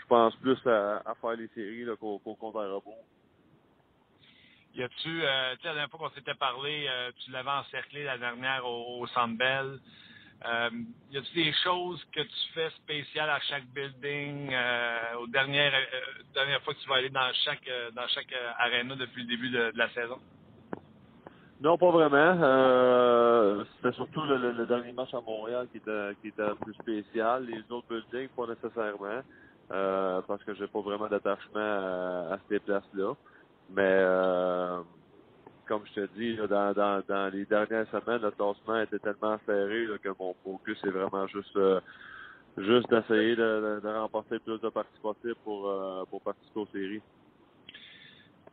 [0.00, 3.04] je pense plus à, faire les séries qu'au compte à rebours.
[4.74, 8.04] Y a-tu, euh, tu sais, la dernière fois qu'on s'était parlé, euh, tu l'avais encerclé
[8.04, 9.78] la dernière au, au Centre Bell.
[10.46, 10.70] Euh,
[11.10, 16.22] y a-tu des choses que tu fais spéciales à chaque building, euh, aux dernières, euh,
[16.32, 19.50] dernière fois que tu vas aller dans chaque, euh, dans chaque arena depuis le début
[19.50, 20.18] de, la saison?
[21.60, 22.38] Non, pas vraiment.
[22.42, 27.44] Euh, c'était surtout le, le, dernier match à Montréal qui était, qui était plus spécial.
[27.44, 29.20] Les autres buildings, pas nécessairement,
[29.70, 33.12] euh, parce que j'ai pas vraiment d'attachement à, à, ces places-là.
[33.68, 34.80] Mais euh,
[35.70, 40.34] comme je te dis, dans, les dernières semaines, le classement était tellement serré que mon
[40.42, 41.56] focus est vraiment juste
[42.58, 45.72] juste d'essayer de, de, remporter plus de parties possible pour,
[46.10, 47.00] pour participer aux séries.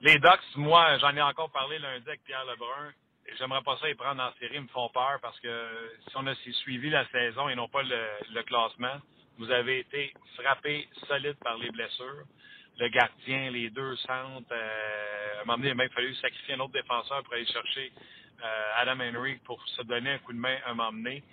[0.01, 2.93] Les Ducks, moi, j'en ai encore parlé lundi avec Pierre Lebrun.
[3.39, 5.49] J'aimerais pas ça les prendre en série, ils me font peur parce que
[6.07, 9.01] si on a suivi la saison et non pas le classement,
[9.39, 12.25] vous avez été frappé solide par les blessures.
[12.79, 14.51] Le gardien, les deux centres.
[14.51, 17.45] Euh, à un moment donné, il a même fallu sacrifier un autre défenseur pour aller
[17.45, 17.91] chercher
[18.43, 21.23] euh, Adam Henry pour se donner un coup de main à un moment donné.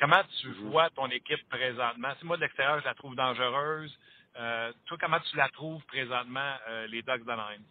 [0.00, 0.70] Comment tu mhm.
[0.70, 2.08] vois ton équipe présentement?
[2.18, 3.96] Si moi, de l'extérieur, je la trouve dangereuse.
[4.38, 7.62] Euh, toi, comment tu la trouves présentement, euh, les Ducks d'Anaheim?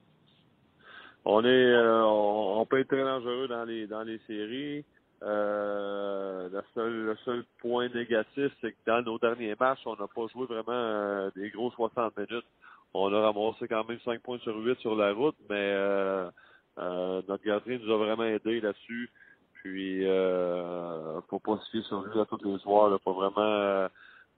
[1.25, 4.85] On est, euh, on, peut être très dangereux dans les dans les séries.
[5.23, 10.07] Euh, le, seul, le seul point négatif, c'est que dans nos derniers matchs, on n'a
[10.07, 12.45] pas joué vraiment euh, des gros 60 minutes.
[12.93, 16.29] On a ramassé quand même 5 points sur 8 sur la route, mais euh,
[16.77, 19.09] notre gardien nous a vraiment aidé là-dessus.
[19.55, 22.89] Puis, euh, faut pas se fier sur lui à tous les soirs.
[22.89, 22.97] Là.
[23.03, 23.87] Faut vraiment,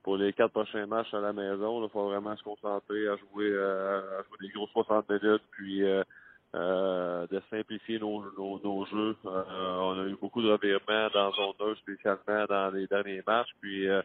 [0.02, 3.56] pour les quatre prochains matchs à la maison, il faut vraiment se concentrer à jouer,
[3.56, 5.42] à jouer des gros 60 minutes.
[5.52, 5.84] Puis,
[6.54, 9.16] euh, de simplifier nos, nos, nos jeux.
[9.26, 9.42] Euh,
[9.80, 13.50] on a eu beaucoup de revirements dans zone 2, spécialement dans les derniers matchs.
[13.60, 14.00] Puis euh,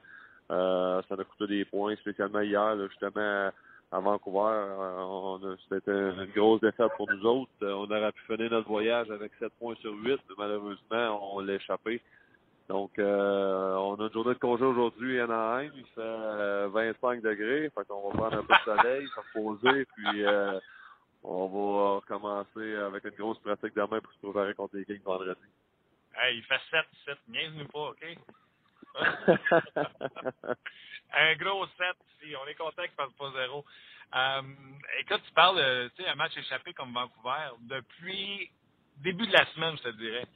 [0.52, 3.50] euh ça a coûté des points, spécialement hier, justement
[3.94, 5.58] à Vancouver.
[5.70, 7.52] C'était une grosse défaite pour nous autres.
[7.62, 11.54] On aurait pu finir notre voyage avec 7 points sur 8, mais malheureusement, on l'a
[11.54, 12.02] échappé.
[12.70, 13.02] Donc, on
[14.00, 15.72] a une journée de congé aujourd'hui à Anaheim.
[15.76, 17.70] Il fait 25 degrés.
[17.70, 20.26] Fait qu'on va prendre un peu de soleil, se reposer, puis
[21.24, 25.40] on va commencer avec une grosse pratique demain pour se préparer contre les Kings vendredi.
[26.16, 28.18] Hey, il fait 7, 7, niaise-nous pas, OK?
[31.14, 32.36] un gros 7 ici.
[32.36, 33.66] On est content qu'il ne fasse pas zéro.
[34.16, 34.42] Euh,
[35.00, 37.50] écoute, tu parles de un match échappé comme Vancouver.
[37.62, 38.50] Depuis
[38.98, 40.28] début de la semaine, je te dirais,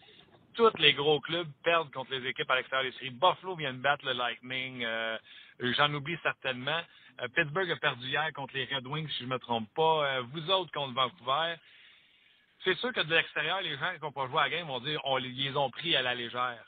[0.56, 3.12] tous les gros clubs perdent contre les équipes à l'extérieur des séries.
[3.12, 4.84] Buffalo vient de battre le Lightning.
[4.84, 5.18] Euh,
[5.60, 6.82] J'en oublie certainement.
[7.22, 10.06] Euh, Pittsburgh a perdu hier contre les Red Wings, si je ne me trompe pas.
[10.06, 11.56] Euh, vous autres contre Vancouver.
[12.64, 14.80] C'est sûr que de l'extérieur, les gens qui n'ont pas joué à la game vont
[14.80, 16.66] dire on les ont pris à la légère.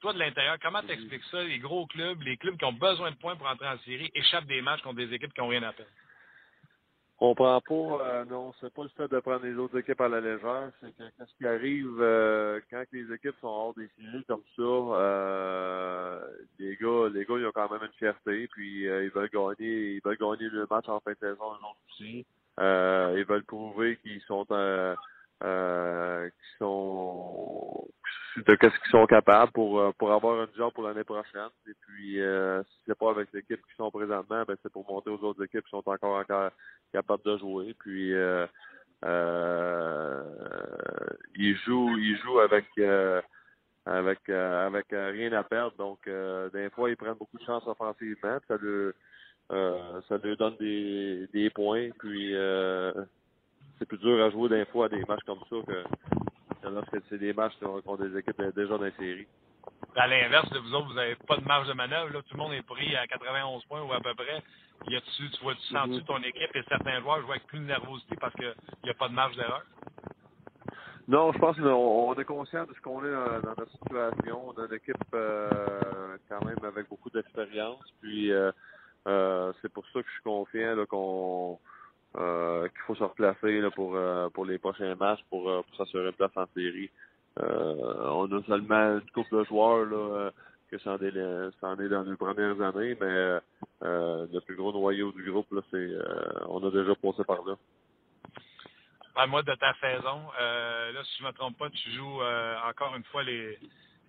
[0.00, 1.42] Toi, de l'intérieur, comment tu expliques ça?
[1.42, 4.46] Les gros clubs, les clubs qui ont besoin de points pour entrer en série, échappent
[4.46, 5.90] des matchs contre des équipes qui n'ont rien à perdre.
[7.22, 10.08] On prend pas, euh, non, c'est pas le fait de prendre les autres équipes à
[10.08, 14.24] la légère, c'est que ce qui arrive euh, quand les équipes sont hors des séries
[14.26, 16.20] comme ça, euh,
[16.58, 19.96] les gars, les gars, ils ont quand même une fierté, puis euh, ils veulent gagner,
[19.96, 22.24] ils veulent gagner le match en fin de saison, eux autres aussi.
[22.56, 24.46] ils veulent prouver qu'ils sont
[25.42, 27.88] euh, qui sont
[28.36, 31.48] de qu'est-ce qu'ils sont capables pour euh, pour avoir un job pour l'année prochaine.
[31.66, 35.10] Et puis euh, si c'est pas avec l'équipe qui sont présentement, ben c'est pour monter
[35.10, 36.50] aux autres équipes qui sont encore encore
[36.92, 37.74] capables de jouer.
[37.78, 38.46] Puis euh,
[39.04, 40.22] euh,
[41.34, 42.66] ils jouent ils jouent avec
[43.86, 45.76] avec avec rien à perdre.
[45.76, 46.08] Donc
[46.52, 48.38] des fois ils prennent beaucoup de chance offensivement.
[48.46, 48.92] Ça leur
[50.08, 51.90] ça leur donne des des points.
[51.98, 52.34] Puis
[53.80, 57.18] c'est plus dur à jouer d'un fois à des matchs comme ça que, lorsque c'est
[57.18, 59.26] des matchs contre des équipes déjà dans les séries.
[59.96, 62.12] À l'inverse de vous autres, vous n'avez pas de marge de manœuvre.
[62.12, 62.20] Là.
[62.22, 64.42] Tout le monde est pris à 91 points ou à peu près.
[64.86, 66.04] Y tu vois, tu sens-tu mm-hmm.
[66.04, 68.54] ton équipe et certains joueurs jouent avec plus de nervosité parce qu'il
[68.84, 69.62] n'y a pas de marge d'erreur?
[71.08, 74.48] Non, je pense qu'on est conscient de ce qu'on est dans, notre situation.
[74.48, 77.82] On a une équipe euh, quand même avec beaucoup d'expérience.
[78.00, 78.52] Puis euh,
[79.08, 81.58] euh, c'est pour ça que je suis confiant qu'on
[82.16, 85.76] euh, qu'il faut se replacer là, pour, euh, pour les prochains matchs pour, euh, pour
[85.76, 86.90] s'assurer une place en série.
[87.36, 90.30] on a seulement une couple de joueurs là,
[90.68, 93.38] que c'en est, est dans les premières années, mais
[93.80, 95.88] le plus gros noyau du groupe, là, c'est
[96.48, 97.54] on a déjà passé par là.
[99.14, 100.20] Parle-moi de ta saison.
[100.38, 102.20] là, si je ne me trompe pas, tu joues
[102.68, 103.56] encore une fois les,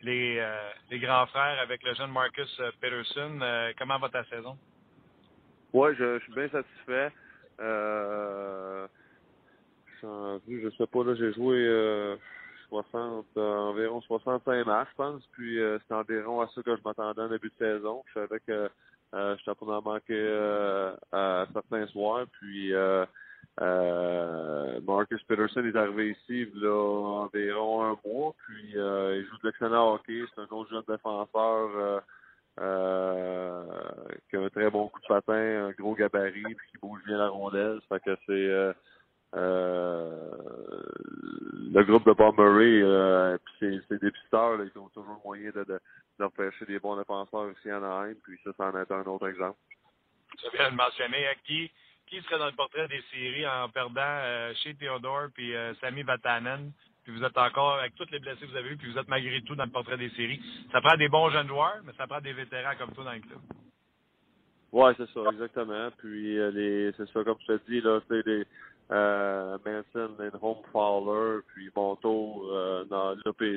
[0.02, 0.44] les,
[0.90, 3.40] les grands frères avec le jeune Marcus Peterson.
[3.78, 4.58] comment va ta saison?
[5.74, 7.12] Oui, je, je suis bien satisfait.
[7.62, 8.88] Euh,
[10.04, 12.16] je sais pas, là, j'ai joué euh,
[12.70, 15.24] 60, euh, environ 65 matchs, je pense.
[15.34, 18.04] Puis euh, c'est environ à ça que je m'attendais en début de saison.
[18.08, 18.70] Je savais que
[19.14, 22.26] euh, j'étais pas en manquer euh, à certains soirs.
[22.40, 23.06] Puis euh,
[24.88, 28.34] Marcus Peterson est arrivé ici il a environ un mois.
[28.48, 30.24] Puis il joue de l'excellent hockey.
[30.34, 32.02] C'est un autre jeune défenseur.
[32.60, 33.64] Euh,
[34.30, 37.18] qui a un très bon coup de patin, un gros gabarit, puis qui bouge bien
[37.18, 37.80] la rondelle.
[37.88, 38.74] Ça fait que c'est euh,
[39.36, 40.44] euh,
[41.74, 45.80] le groupe de Bob Murray, puis ses, dépisteurs, là, ils ont toujours moyen de, de,
[46.20, 49.58] d'empêcher des bons défenseurs ici en Anaheim, puis ça, ça en est un autre exemple.
[50.38, 51.72] Tu viens de mentionner qui,
[52.08, 56.74] qui serait dans le portrait des séries en perdant chez Theodore puis Sami Vatanen?
[57.04, 59.08] Puis vous êtes encore, avec toutes les blessés que vous avez eu, puis vous êtes
[59.08, 60.42] malgré tout dans le portrait des séries.
[60.72, 63.20] Ça prend des bons jeunes joueurs, mais ça prend des vétérans comme toi dans le
[63.20, 63.40] club.
[64.72, 65.90] Ouais, c'est ça, exactement.
[65.98, 68.46] Puis euh, les c'est ça, comme je te dis, là, c'est des
[68.92, 72.86] euh, Manson, Home Fowler, puis Monto, euh,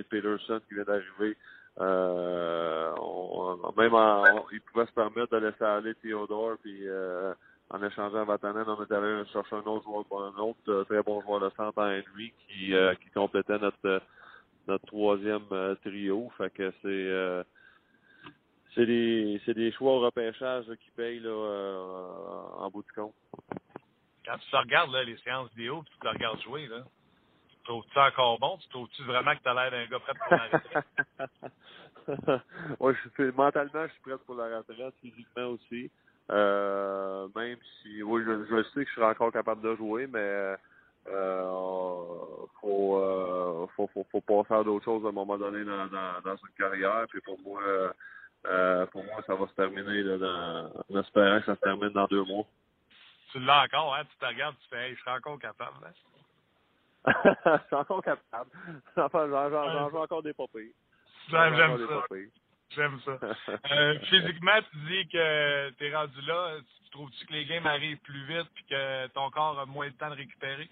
[0.09, 1.37] Peterson qui vient d'arriver.
[1.81, 7.35] Euh, on, même en, il pouvait se permettre de laisser aller Theodore, puis euh,
[7.71, 11.21] en échangeant Vatanen, on est allé chercher un autre joueur, un autre euh, très bon
[11.23, 14.03] joueur de centre, Henry, qui, euh, qui complétait notre
[14.67, 15.45] notre troisième
[15.83, 16.31] trio.
[16.39, 17.45] Fait que c'est
[18.75, 23.15] c'est des c'est des choix au repêchage qui payent là, en bout de compte.
[24.25, 26.83] Quand tu te regardes là, les séances vidéo, puis tu te regardes jouer, là,
[27.65, 28.57] trouves-tu encore bon?
[28.59, 30.85] Tu trouves-tu vraiment que tu as l'air d'un gars prêt pour la retraite?
[32.81, 35.91] ouais, je suis, mentalement, je suis prêt pour la retraite, physiquement aussi.
[36.31, 40.57] Euh, même si, oui, je, je, sais que je serai encore capable de jouer, mais
[41.09, 41.43] euh,
[42.61, 46.21] faut, euh, faut, faut, faut passer à d'autres choses à un moment donné dans, dans,
[46.25, 47.05] dans une carrière.
[47.11, 47.61] Puis pour moi,
[48.47, 51.91] euh, pour moi, ça va se terminer là, dans, en espérant que ça se termine
[51.91, 52.45] dans deux mois.
[53.33, 54.05] Tu l'as encore, hein?
[54.11, 55.77] Tu te regardes, tu fais, hey, je serai encore capable.
[55.85, 55.93] Hein?
[57.45, 58.51] je suis encore capable.
[58.97, 60.73] Enfin, j'en joue encore des papiers.
[61.29, 62.05] J'aime ça.
[62.77, 63.19] J'aime ça.
[63.73, 66.57] euh, physiquement, tu dis que tu es rendu là.
[66.85, 69.95] Tu trouves-tu que les games arrivent plus vite et que ton corps a moins de
[69.95, 70.69] temps de récupérer?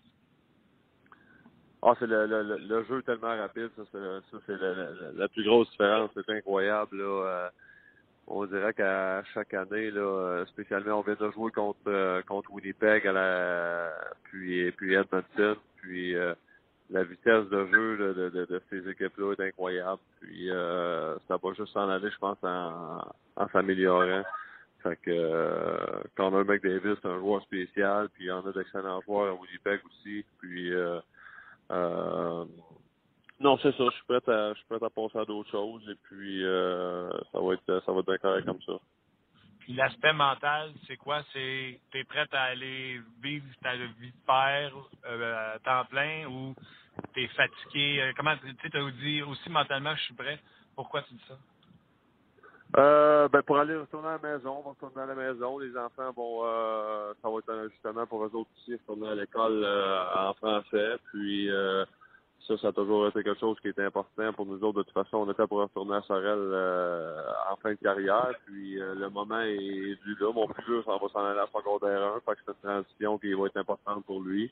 [1.85, 4.53] Ah, c'est le, le, le, jeu tellement rapide, ça c'est
[5.17, 6.97] la, plus grosse différence, c'est incroyable.
[6.97, 7.27] Là.
[7.27, 7.49] Euh,
[8.29, 13.05] on dirait qu'à chaque année, là, spécialement, on vient de jouer contre euh, contre Winnipeg
[13.09, 13.91] à la
[14.25, 16.35] puis puis Edmonton, puis euh,
[16.93, 20.01] la vitesse de jeu de, de, de, ces équipes-là est incroyable.
[20.21, 23.01] Puis euh, ça va juste en aller, je pense, en,
[23.37, 24.23] en s'améliorant.
[24.83, 28.47] Fait que euh, quand on a un mec Davis, c'est un joueur spécial, puis on
[28.47, 30.25] a d'excellents joueurs à Winnipeg aussi.
[30.39, 31.01] Puis euh,
[31.71, 32.45] euh,
[33.41, 33.85] non, c'est ça.
[33.85, 37.11] Je suis prêt à, je suis prêt à penser à d'autres choses et puis euh,
[37.33, 38.75] ça va être, ça va être correct comme ça.
[39.65, 41.23] Puis l'aspect mental, c'est quoi?
[41.33, 44.73] C'est t'es prêt à aller vivre ta vie de père
[45.07, 46.55] euh, à temps plein ou
[47.15, 48.01] t'es fatigué?
[48.01, 50.39] Euh, comment tu t'as dit aussi mentalement je suis prêt.
[50.75, 51.37] Pourquoi tu dis ça?
[52.79, 55.59] Euh, ben pour aller retourner à la maison, retourner à la maison.
[55.59, 59.15] Les enfants vont euh, ça va être un ajustement pour eux autres aussi, retourner à
[59.15, 60.97] l'école euh, en français.
[61.13, 61.49] Puis
[62.47, 64.79] ça, ça a toujours été quelque chose qui était important pour nous autres.
[64.79, 68.33] De toute façon, on était pour retourner à Sorel euh, en fin de carrière.
[68.47, 70.33] Puis euh, le moment est dû là.
[70.33, 72.21] Mon plus vieux, ça va s'en aller à secondaire 1.
[72.21, 74.51] Fait que c'est une transition qui va être importante pour lui.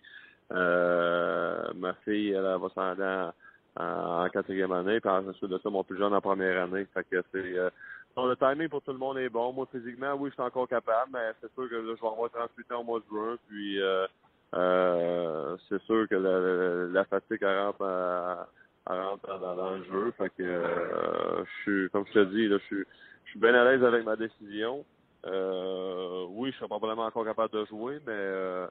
[0.53, 3.31] Euh, ma fille, elle, va s'en aller
[3.77, 5.01] en, quatrième année.
[5.01, 6.87] Puis ensuite de ça, mon plus jeune en première année.
[6.95, 7.71] Fait que c'est euh,
[8.17, 9.53] le timing pour tout le monde est bon.
[9.53, 12.31] Moi, physiquement, oui, je suis encore capable, mais c'est sûr que là, je vais avoir
[12.31, 13.37] 38 ans au mois de juin.
[13.49, 14.07] Puis euh,
[14.55, 18.47] euh, c'est sûr que la, fatigue rentre,
[18.87, 20.13] rentre dans, le jeu.
[20.19, 24.05] Fait euh, je suis, comme je te dis, là, je suis, bien à l'aise avec
[24.05, 24.85] ma décision.
[25.27, 28.67] Euh, oui, je serai probablement encore capable de jouer, mais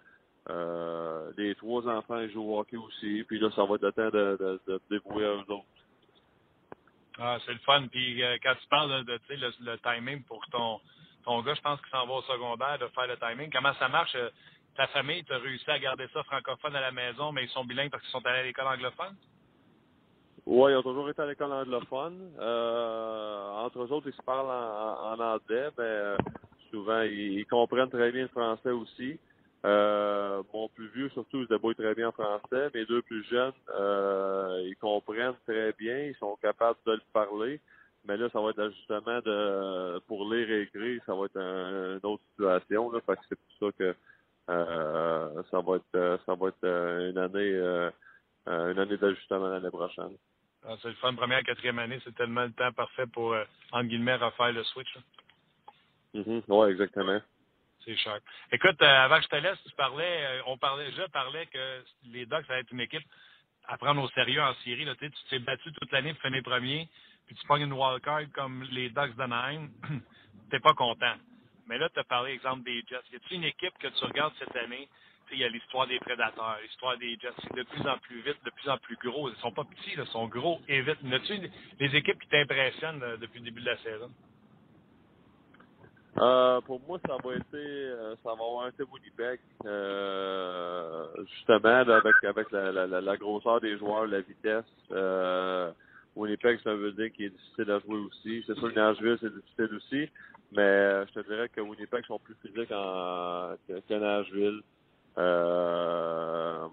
[1.37, 3.23] les trois enfants jouent au hockey aussi.
[3.27, 5.65] Puis là, ça va être le temps de, de, de dévouer à eux autres.
[7.21, 7.85] Ah, c'est le fun.
[7.91, 10.79] Puis quand tu parles de, le timing pour ton
[11.25, 13.51] ton gars, je pense qu'il s'en va au secondaire de faire le timing.
[13.51, 14.15] Comment ça marche?
[14.79, 17.65] Ta famille, tu as réussi à garder ça francophone à la maison, mais ils sont
[17.65, 19.13] bilingues parce qu'ils sont allés à l'école anglophone?
[20.45, 22.31] Oui, ils ont toujours été à l'école anglophone.
[22.39, 26.17] Euh, entre eux autres, ils se parlent en, en anglais, mais euh,
[26.71, 29.19] souvent, ils, comprennent très bien le français aussi.
[29.65, 32.69] Euh, mon plus vieux, surtout, il se débrouille très bien en français.
[32.73, 37.59] Mes deux plus jeunes, euh, ils comprennent très bien, ils sont capables de le parler.
[38.05, 41.97] Mais là, ça va être l'ajustement de pour lire et écrire, ça va être un,
[41.97, 42.89] une autre situation.
[42.93, 43.93] Là, que c'est pour ça que
[44.49, 47.91] ça va être euh, ça va être euh, une année
[48.47, 50.17] une année d'ajustement l'année prochaine.
[50.65, 51.13] Ah, c'est le fun.
[51.13, 53.35] Première, quatrième année, c'est tellement le temps parfait pour,
[53.71, 54.97] entre guillemets, refaire le switch.
[56.13, 56.43] Mm -hmm.
[56.47, 57.21] Oui, exactement.
[57.85, 58.19] C'est cher.
[58.51, 61.83] Écoute, avant que je te laisse, tu parlais, on parlait, je parlais que
[62.13, 63.07] les Ducks, ça va être une équipe
[63.67, 64.85] à prendre au sérieux en série.
[64.85, 66.89] Là, tu t'es battu toute l'année pour finir premier,
[67.25, 69.69] puis tu pognes une wildcard comme les Ducks d'Anaheim,
[70.49, 71.15] t'es pas content.
[71.69, 72.97] Mais là, tu as parlé, exemple, des Jets.
[73.13, 74.89] Y a-t-il une équipe que tu regardes cette année?
[75.31, 77.29] Il y a l'histoire des prédateurs, l'histoire des Jets.
[77.43, 79.29] C'est de plus en plus vite, de plus en plus gros.
[79.29, 80.97] Ils sont pas petits, ils sont gros et vite.
[81.03, 84.09] Y a-t-il des équipes qui t'impressionnent depuis le début de la saison?
[86.17, 92.23] Euh, pour moi, ça va être, euh, ça va avoir été Winnipeg, euh, justement avec
[92.23, 94.65] avec la, la, grosseur des joueurs, la vitesse.
[96.19, 98.43] Euh, Winnipeg, ça veut dire qu'il est difficile à jouer aussi.
[98.45, 100.09] C'est sûr Nashville, c'est difficile aussi.
[100.51, 104.61] Mais je te dirais que Winnipeg sont plus physiques en, que, Nashville.
[105.17, 106.67] Euh,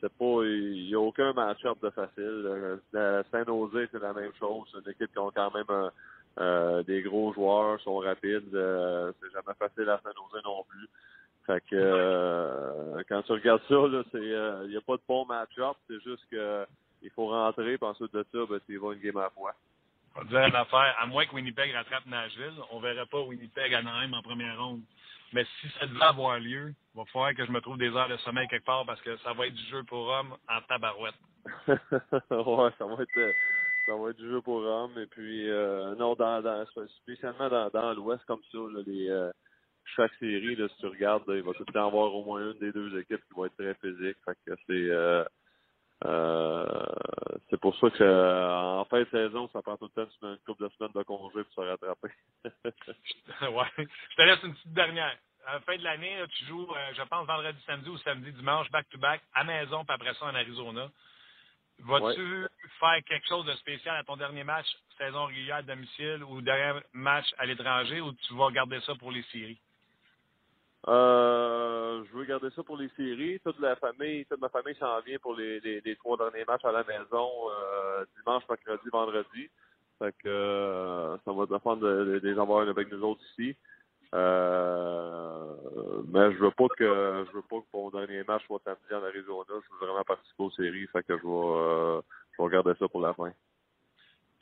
[0.00, 2.78] c'est pas, il n'y a aucun match-up de facile.
[2.94, 4.66] Euh, Saint Jose, c'est la même chose.
[4.72, 5.90] C'est une équipe qui a quand même
[6.38, 8.54] euh, des gros joueurs, sont rapides.
[8.54, 10.88] Euh, c'est jamais facile à Saint Jose non plus.
[11.46, 13.74] Fait que euh, quand tu regardes ça,
[14.14, 15.76] il n'y a pas de bon match-up.
[15.88, 16.66] C'est juste que
[17.06, 19.54] il faut rentrer, puis ensuite de ça, ben, tu vas une game à la fois.
[20.14, 23.74] On va dire une affaire, à moins que Winnipeg rattrape Nashville, on verrait pas Winnipeg
[23.74, 24.80] à Anaheim en première ronde.
[25.32, 28.08] Mais si ça devait avoir lieu, il va falloir que je me trouve des heures
[28.08, 31.14] de sommeil quelque part parce que ça va être du jeu pour hommes en tabarouette.
[31.68, 33.34] ouais, ça va être
[33.86, 34.98] ça va être du jeu pour hommes.
[34.98, 36.64] Et puis euh, non, dans, dans
[37.02, 39.30] spécialement dans, dans l'Ouest comme ça, là, les euh,
[39.94, 42.58] chaque série, là, si tu regardes, il va tout le temps avoir au moins une
[42.58, 44.16] des deux équipes qui va être très physique.
[44.24, 45.24] Fait que c'est euh,
[47.50, 50.38] c'est pour ça que euh, en fin de saison, ça prend tout le temps une
[50.44, 52.08] couple de semaines de congé pour se rattraper.
[52.44, 53.86] ouais.
[54.10, 55.16] Je te laisse une petite dernière.
[55.46, 58.70] À la fin de l'année, tu joues, euh, je pense, vendredi, samedi ou samedi, dimanche,
[58.70, 60.88] back-to-back, à maison, puis après ça en Arizona.
[61.78, 62.46] Vas-tu
[62.80, 64.66] faire quelque chose de spécial à ton dernier match,
[64.98, 69.12] saison régulière à domicile ou dernier match à l'étranger, ou tu vas garder ça pour
[69.12, 69.60] les séries?
[70.88, 73.40] Euh, je veux garder ça pour les séries.
[73.40, 76.84] Toute la famille, toute ma famille s'en vient pour les, trois derniers matchs à la
[76.84, 79.50] maison, euh, dimanche, mercredi, vendredi.
[79.98, 83.56] Fait que euh, ça va être de, les avoir avec nous autres ici.
[84.14, 85.56] Euh,
[86.08, 89.02] mais je veux pas que je veux pas que mon dernier match soit samedi en
[89.04, 89.44] Arizona.
[89.48, 90.86] Je veux vraiment participer aux séries.
[90.92, 92.00] Fait que je vais, euh,
[92.38, 93.32] je vais garder ça pour la fin.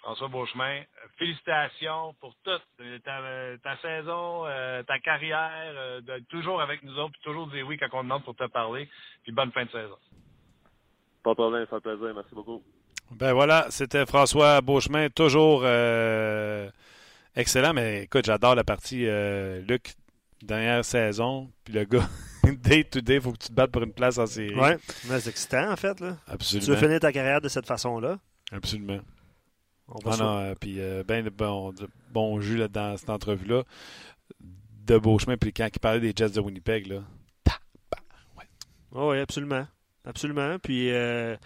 [0.05, 0.83] François Beauchemin,
[1.19, 2.63] félicitations pour toute
[3.05, 7.79] ta, saison, euh, ta carrière, euh, d'être toujours avec nous autres, puis toujours dire oui
[7.79, 8.87] quand on demande pour te parler,
[9.23, 9.97] puis bonne fin de saison.
[11.23, 12.63] Pas de problème, ça fait plaisir, merci beaucoup.
[13.13, 16.69] Ben voilà, c'était François Beauchemin, toujours euh,
[17.35, 19.07] excellent, mais écoute, j'adore la partie
[19.67, 19.95] Luc,
[20.43, 22.07] dernière saison, puis le gars,
[22.63, 24.55] day to day, il faut que tu te battes pour une place en série.
[24.55, 25.99] Oui, c'est excitant en fait.
[26.01, 26.19] Là.
[26.29, 26.67] Absolument.
[26.67, 28.19] Tu veux finir ta carrière de cette façon-là?
[28.53, 29.01] Absolument.
[29.89, 31.75] Ah non, euh, puis euh, ben de bon,
[32.13, 33.65] bon jus là, dans cette entrevue-là
[34.87, 37.03] de Beauchemin, puis quand il parlait des Jets de Winnipeg, là.
[38.37, 38.45] Ouais.
[38.93, 39.67] oui, absolument.
[40.05, 40.59] Absolument.
[40.59, 41.37] Puis, euh,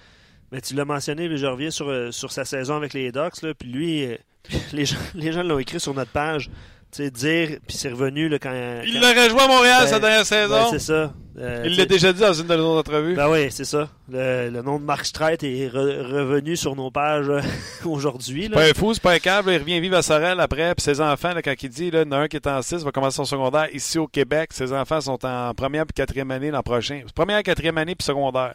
[0.50, 3.54] mais tu l'as mentionné, mais je reviens sur, sur sa saison avec les Ducks, là,
[3.54, 4.08] puis lui,
[4.72, 6.50] les gens les gens l'ont écrit sur notre page
[6.90, 8.52] sais, dire, puis c'est revenu là, quand.
[8.84, 10.62] Il l'aurait joué à Montréal ben, sa dernière saison.
[10.62, 11.12] Ben, c'est ça.
[11.40, 13.14] Euh, il l'a déjà dit dans une de nos entrevues.
[13.14, 13.88] Ben oui, c'est ça.
[14.10, 17.40] Le, nom de Mark Streit est revenu sur nos pages euh,
[17.84, 18.48] aujourd'hui.
[18.48, 19.52] Pas un fou, c'est pas un câble.
[19.52, 20.74] Il revient vivre à Sorel après.
[20.74, 22.46] Puis ses enfants, là, quand il dit, là, il y en a un qui est
[22.46, 24.50] en 6, va commencer son secondaire ici au Québec.
[24.52, 27.02] Ses enfants sont en première puis quatrième année l'an prochain.
[27.14, 28.54] Première, quatrième année puis secondaire.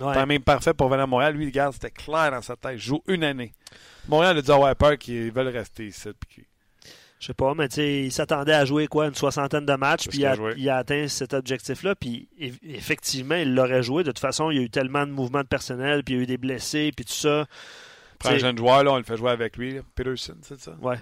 [0.00, 0.12] Ouais.
[0.14, 1.34] C'est même parfait pour venir à Montréal.
[1.34, 2.72] Lui, il garde, c'était clair dans sa tête.
[2.74, 3.52] Il joue une année.
[4.08, 6.08] Montréal a dit, ah ouais, peur qu'ils veulent rester ici.
[6.28, 6.46] Puis
[7.22, 10.08] je sais pas, mais tu sais, il s'attendait à jouer quoi, une soixantaine de matchs,
[10.08, 10.24] puis
[10.56, 12.28] il a, atteint cet objectif-là, puis
[12.64, 14.02] effectivement, il l'aurait joué.
[14.02, 16.20] De toute façon, il y a eu tellement de mouvements de personnel, puis il y
[16.20, 17.46] a eu des blessés, puis tout ça.
[18.18, 20.72] Prends un jeune joueur, là, on le fait jouer avec lui, Peterson, c'est ça?
[20.82, 20.96] Ouais.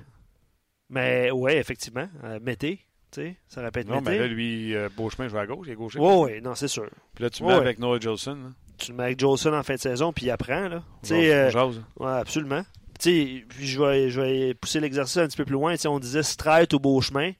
[0.91, 2.11] Mais ouais, effectivement.
[2.25, 5.69] Euh, Mété, tu sais, ça répète Non, mais là, lui, euh, Beauchemin joue à gauche,
[5.69, 5.99] il est gaucher.
[5.99, 6.91] Oui, oui, non, c'est sûr.
[7.15, 8.53] Puis là, tu mets avec Noah Jolson.
[8.77, 10.83] Tu le mets avec Jolson en fin de saison, puis il apprend, là.
[11.03, 11.51] Tu sais, euh,
[11.99, 12.63] ouais, absolument
[13.05, 15.75] sais, je vais, je vais pousser l'exercice un petit peu plus loin.
[15.87, 17.33] on disait Stride ou Beauchemin.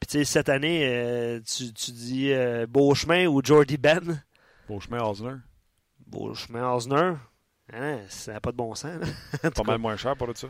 [0.00, 4.22] Puis cette année, euh, tu, tu, dis euh, Beauchemin ou Jordy Ben?
[4.68, 5.36] Beauchemin Osner.
[6.06, 7.14] Beauchemin Osner.
[7.72, 9.00] Hein, ça n'a pas de bon sens.
[9.54, 10.48] pas mal moins cher pour ça.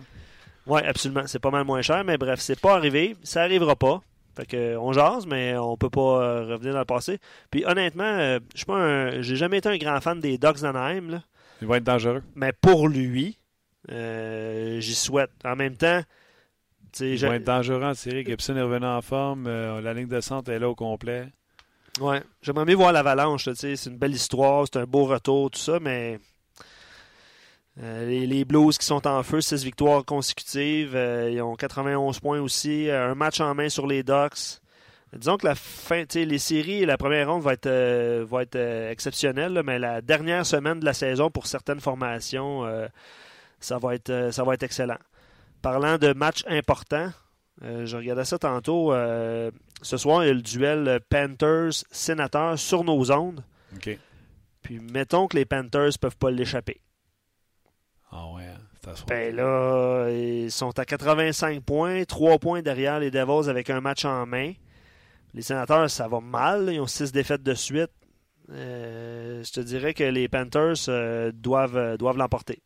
[0.66, 1.26] Oui, absolument.
[1.26, 3.16] C'est pas mal moins cher, mais bref, c'est pas arrivé.
[3.22, 4.02] Ça arrivera pas.
[4.36, 7.18] Fait que, on jase, mais on peut pas euh, revenir dans le passé.
[7.50, 9.22] Puis honnêtement, je suis pas un.
[9.22, 11.22] J'ai jamais été un grand fan des Ducks d'Anaheim.
[11.62, 12.22] Il va être dangereux.
[12.34, 13.43] Mais pour lui, euh,
[13.88, 15.30] j'y souhaite.
[15.44, 16.02] En même temps,
[17.00, 18.24] il va être dangereux en série.
[18.24, 19.46] Gibson est revenu en forme.
[19.46, 21.28] Euh, la ligne de centre est là au complet.
[22.00, 22.22] Ouais.
[22.42, 23.48] J'aimerais mieux voir l'avalanche.
[23.54, 24.66] C'est une belle histoire.
[24.70, 26.18] C'est un beau retour, tout ça, mais.
[27.82, 30.94] Euh, les, Blues qui sont en feu, 6 victoires consécutives.
[30.94, 32.88] ils ont 91 points aussi.
[32.88, 34.60] un match en main sur les Ducks.
[35.12, 38.56] Disons que la fin, les séries, la première ronde va être, va être
[38.90, 42.64] exceptionnelle, mais la dernière semaine de la saison pour certaines formations,
[43.64, 44.98] ça va être, euh, ça va être excellent.
[45.62, 47.10] Parlant de matchs importants,
[47.62, 48.92] euh, je regardais ça tantôt.
[48.92, 49.50] Euh,
[49.80, 53.42] ce soir, il y a le duel Panthers-Sénateurs sur nos ondes.
[53.74, 53.98] OK.
[54.62, 56.80] Puis mettons que les Panthers ne peuvent pas l'échapper.
[58.10, 63.48] Ah ouais, hein, Ben là, ils sont à 85 points, 3 points derrière les Devils
[63.48, 64.52] avec un match en main.
[65.32, 66.68] Les Sénateurs, ça va mal.
[66.70, 67.90] Ils ont 6 défaites de suite.
[68.48, 72.62] je te dirais que les Panthers doivent, doivent l'emporter.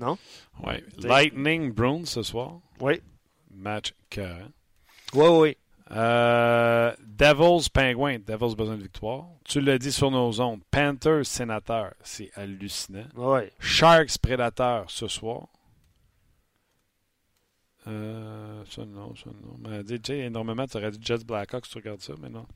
[0.00, 0.16] Non?
[0.64, 0.82] Oui.
[0.98, 2.60] Lightning Bruins ce soir.
[2.80, 3.00] Oui.
[3.50, 4.48] Match cœur.
[5.12, 5.56] Oui, oui.
[5.90, 8.20] Euh, Devils, Penguins.
[8.20, 9.26] Devils, besoin de victoire.
[9.44, 10.62] Tu l'as dit sur nos ondes.
[10.70, 11.92] Panthers, Sénateurs.
[12.02, 13.04] C'est hallucinant.
[13.14, 13.52] Ouais.
[13.60, 15.48] Sharks, Prédateurs ce soir.
[17.86, 19.58] Euh, ça non, ça non.
[19.58, 22.46] Mais DJ, énormément, tu aurais dit Jets Blackhawks si tu regardes ça, mais non.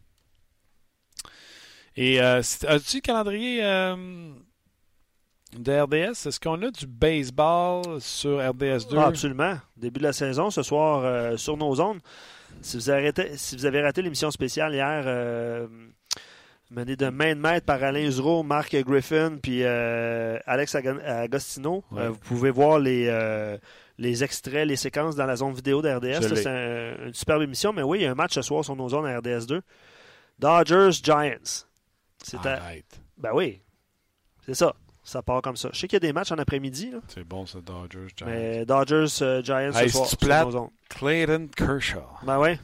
[1.97, 4.33] Et euh, as-tu le calendrier euh,
[5.63, 6.27] de RDS?
[6.27, 8.97] Est-ce qu'on a du baseball sur RDS 2?
[8.99, 9.57] Ah, absolument.
[9.77, 11.99] Début de la saison, ce soir, euh, sur nos ondes.
[12.63, 15.67] Si vous avez raté, si vous avez raté l'émission spéciale hier, euh,
[16.71, 22.03] menée de main de maître par Alain Usereau, Marc Griffin, puis euh, Alex Agostino, Ouais.
[22.03, 23.59] euh, vous pouvez voir les, euh,
[23.99, 26.35] les extraits, les séquences dans la zone vidéo de RDS.
[26.35, 28.75] C'est un- une superbe émission, mais oui, il y a un match ce soir sur
[28.77, 29.61] nos ondes à RDS 2.
[30.39, 31.67] Dodgers-Giants.
[32.23, 32.61] C'est à-.
[33.19, 33.61] Ben oui,
[34.47, 34.75] c'est ça.
[35.07, 35.69] Ça part comme ça.
[35.73, 38.07] Je sais qu'il y a des matchs en après-midi, là, C'est bon, ça, Dodgers.
[38.17, 38.27] Giants.
[38.27, 40.47] mais Hey, ce soir c'est-tu sur plate?
[40.47, 40.71] nos ondes.
[40.89, 42.01] Clayton Kershaw.
[42.23, 42.59] Ben ouais.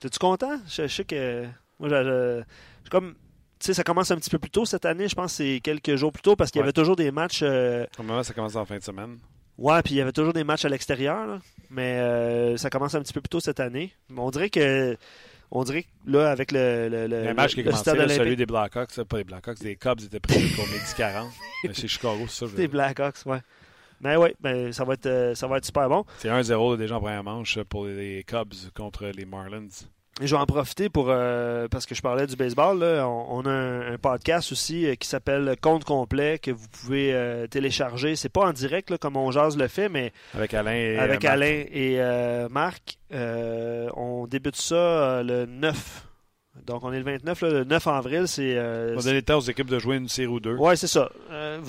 [0.00, 0.58] T'es-tu content?
[0.68, 1.44] Je, je sais que.
[1.78, 2.42] Moi, je, je-
[2.84, 3.14] je- comme.
[3.58, 5.08] Tu sais, ça commence un petit peu plus tôt cette année.
[5.08, 6.66] Je pense que c'est quelques jours plus tôt parce qu'il y Ouais.
[6.66, 7.40] avait toujours des matchs.
[7.42, 9.18] euh, Normalement, ça commence en fin de semaine.
[9.56, 11.26] ouais, puis il y avait toujours des matchs à l'extérieur.
[11.26, 11.38] là.
[11.70, 13.94] Mais euh, ça commence un petit peu plus tôt cette année.
[14.10, 14.96] Mais on dirait que.
[15.50, 18.08] On dirait que là, avec le, le, le, Le match qui a le commencé, là,
[18.08, 21.30] celui des Blackhawks, pas des Blackhawks, des Cubs étaient prévus pour midi 40.
[21.64, 22.46] Mais c'est Chicago, c'est ça.
[22.50, 22.68] je des.
[22.68, 23.38] Blackhawks, ouais.
[24.00, 26.04] Mais oui, ben, ça, va être, euh, ça va être super bon.
[26.18, 29.68] C'est 1-0 là, déjà en première manche pour les Cubs contre les Marlins.
[30.22, 32.78] Je vais en profiter pour euh, parce que je parlais du baseball.
[32.78, 33.06] là.
[33.06, 37.12] On, on a un, un podcast aussi euh, qui s'appelle Compte complet que vous pouvez
[37.12, 38.16] euh, télécharger.
[38.16, 41.22] C'est pas en direct là, comme on jase le fait, mais Avec Alain et avec
[41.22, 41.34] euh, Marc.
[41.34, 46.04] Alain et euh, Marc, euh, on débute ça le 9.
[46.64, 48.26] Donc on est le 29, là, le 9 avril.
[48.28, 50.54] C'est euh, On le temps aux équipes de jouer une série ou deux.
[50.56, 51.10] Ouais, c'est ça.
[51.30, 51.60] Euh,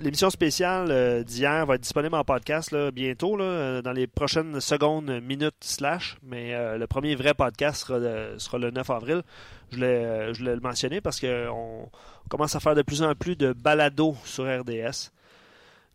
[0.00, 4.06] L'émission spéciale euh, d'hier va être disponible en podcast là, bientôt, là, euh, dans les
[4.06, 6.16] prochaines secondes, minutes, slash.
[6.22, 9.22] Mais le premier vrai podcast sera, le- sera le 9 avril.
[9.70, 11.88] Je voulais, je voulais le mentionner parce qu'on
[12.24, 15.10] on commence à faire de plus en plus de balados sur RDS.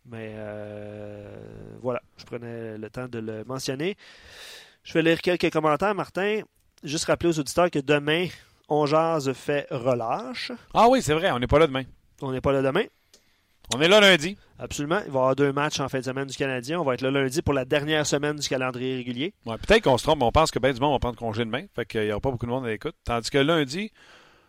[0.06, 0.34] Mais
[1.80, 3.96] voilà, je prenais le temps de le mentionner.
[4.84, 6.42] Je vais lire quelques commentaires, Martin.
[6.84, 8.28] Juste rappeler aux auditeurs que demain,
[8.68, 10.52] On Jase fait relâche.
[10.72, 11.82] Ah oui, c'est vrai, on n'est pas là demain.
[12.22, 12.84] On n'est pas là demain.
[13.74, 14.36] On est là lundi.
[14.58, 15.00] Absolument.
[15.06, 16.78] Il va y avoir deux matchs en fin de semaine du Canadien.
[16.80, 19.34] On va être là lundi pour la dernière semaine du calendrier régulier.
[19.46, 21.44] Ouais, Peut-être qu'on se trompe, mais on pense que ben du monde va prendre congé
[21.44, 21.64] demain.
[21.74, 22.94] Fait qu'il n'y aura pas beaucoup de monde à l'écoute.
[23.04, 23.90] Tandis que lundi,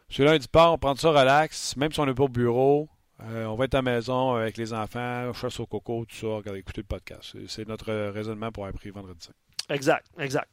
[0.09, 1.75] c'est lundi part, on prend ça relax.
[1.77, 2.89] Même si on n'est pas au bureau,
[3.23, 6.27] euh, on va être à la maison avec les enfants, chasse au coco, tout ça,
[6.27, 7.35] regarder écouter le podcast.
[7.47, 9.29] C'est- notre euh, raisonnement pour avoir pris vendredi.
[9.69, 10.49] Exact, exact.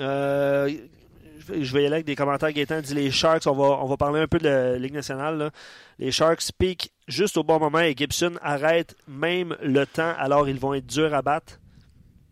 [0.00, 0.68] Euh,
[1.38, 2.52] je vais- y aller avec des commentaires.
[2.52, 5.38] Gaétan dit les Sharks, on va, on va parler un peu de la Ligue nationale.
[5.38, 5.50] là.
[5.98, 10.58] Les Sharks piquent juste au bon moment et Gibson arrête même le temps, alors ils
[10.58, 11.60] vont être durs à battre.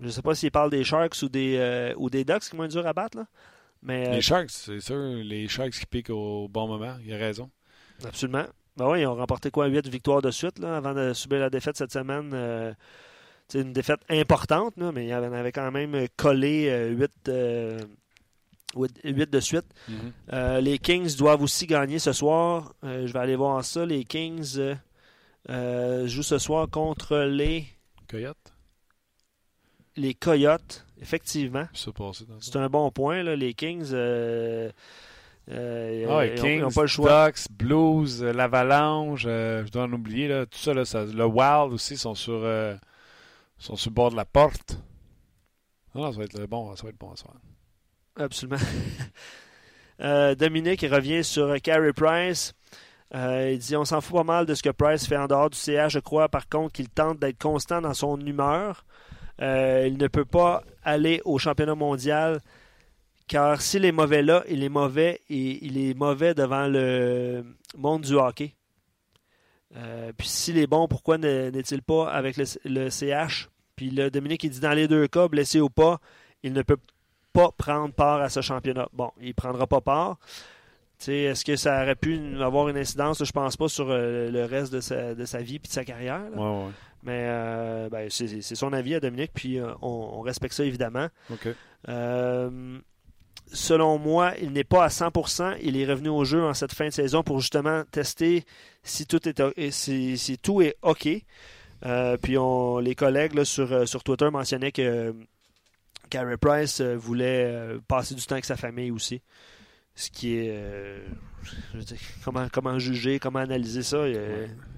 [0.01, 2.57] Je ne sais pas s'il parle des Sharks ou des, euh, ou des Ducks qui
[2.57, 3.19] vont être durs à battre.
[3.19, 3.27] Là.
[3.83, 7.17] Mais, euh, Les Sharks, c'est sûr, les Sharks qui piquent au bon moment, il a
[7.19, 7.51] raison.
[8.05, 8.45] Absolument.
[8.77, 11.51] Ben oui, ils ont remporté quoi, 8 victoires de suite là, avant de subir la
[11.51, 12.31] défaite cette semaine.
[12.33, 12.73] Euh,
[13.53, 17.11] c'est une défaite importante, là, mais il y en avait quand même collé 8,
[19.31, 19.67] de suite.
[20.33, 22.73] Euh, les Kings doivent aussi gagner ce soir.
[22.83, 23.85] Euh, je vais aller voir ça.
[23.85, 24.75] Les Kings euh,
[25.51, 27.67] euh, jouent ce soir contre les,
[28.09, 28.55] Coyote,
[29.97, 31.67] les Coyotes, effectivement.
[32.41, 33.23] c'est un bon point.
[33.23, 33.37] Là.
[33.37, 34.71] Les Kings, euh,
[35.51, 37.27] euh, Ah ils ont- Kings, ils pas le choix.
[37.27, 41.25] Ducks, Blues, euh, l'Avalanche, euh, je dois en oublier, là, tout ça, là, ça- le
[41.27, 42.75] Wild aussi sont sur, euh,
[43.63, 44.77] sont sur le bord de la porte.
[45.95, 47.35] Ah, ça va être bon, ça va être bon soir.
[48.17, 48.61] Absolument.
[50.01, 52.55] Euh, Dominique revient sur Carey Price.
[53.15, 55.49] Euh, il dit On s'en fout pas mal de ce que Price fait en dehors
[55.51, 55.89] du CA.
[55.89, 58.85] Je crois par contre qu'il tente d'être constant dans son humeur.
[59.41, 62.41] Euh, il ne peut pas aller au championnat mondial
[63.29, 67.45] car s'il est mauvais là, il est mauvais et il est mauvais devant le
[67.77, 68.57] monde du hockey.
[70.19, 74.51] Puis s'il est bon, pourquoi ne- n'est-il pas avec le CH Puis là, Dominique, il
[74.51, 75.99] dit dans les deux cas, blessé ou pas,
[76.43, 76.79] il ne peut
[77.33, 78.89] pas prendre part à ce championnat.
[78.93, 80.19] Bon, il ne prendra pas part.
[81.09, 83.25] Est-ce que ça aurait pu avoir une incidence?
[83.25, 85.85] Je pense pas sur euh, le reste de sa, de sa vie et de sa
[85.85, 86.31] carrière.
[86.31, 86.37] là.
[86.37, 86.73] Ouais, ouais.
[87.03, 91.09] Mais euh, ben, c'est son avis à Dominique, puis euh, on, on respecte ça évidemment.
[93.53, 95.57] Selon moi, il n'est pas à 100%.
[95.63, 98.45] Il est revenu au jeu en cette fin de saison pour justement tester
[98.83, 101.09] si tout est, si tout est OK.
[101.85, 105.13] Euh, puis on, les collègues là, sur, euh, sur Twitter mentionnaient que euh,
[106.11, 109.23] Carey Price voulait passer du temps avec sa famille aussi.
[109.95, 110.51] Ce qui est.
[110.51, 111.05] euh,
[111.73, 114.09] je veux dire, comment, comment juger, comment analyser ça?
[114.09, 114.19] Il,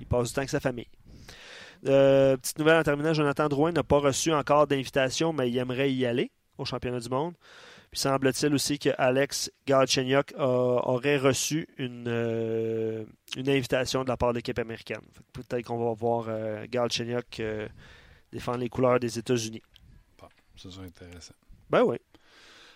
[0.00, 0.88] il passe du temps avec sa famille.
[1.86, 5.92] Euh, petite nouvelle en terminant, Jonathan Drouin n'a pas reçu encore d'invitation, mais il aimerait
[5.92, 7.34] y aller au championnat du monde.
[7.94, 13.04] Puis semble-t-il aussi que Alex Galchenyuk aurait reçu une, euh,
[13.36, 14.98] une invitation de la part de l'équipe américaine.
[15.32, 17.68] Peut-être qu'on va voir euh, Galchenyuk euh,
[18.32, 19.62] défendre les couleurs des États-Unis.
[20.20, 20.26] Bon,
[20.56, 21.34] ça serait intéressant.
[21.70, 21.98] Ben oui.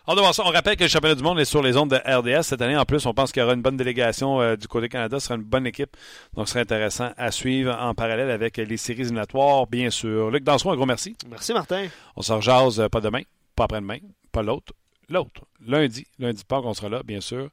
[0.06, 2.62] On, on rappelle que le championnat du monde est sur les ondes de RDS cette
[2.62, 2.76] année.
[2.76, 5.18] En plus, on pense qu'il y aura une bonne délégation euh, du côté Canada.
[5.18, 5.96] Ce sera une bonne équipe.
[6.34, 10.30] Donc, ce serait intéressant à suivre en parallèle avec les séries éliminatoires, bien sûr.
[10.30, 11.16] Luc Danson, un gros merci.
[11.28, 11.88] Merci, Martin.
[12.14, 13.22] On se rejase euh, pas demain,
[13.56, 13.98] pas après-demain,
[14.30, 14.72] pas l'autre.
[15.08, 15.44] L'autre.
[15.66, 16.06] Lundi.
[16.18, 17.50] Lundi pas qu'on sera là, bien sûr.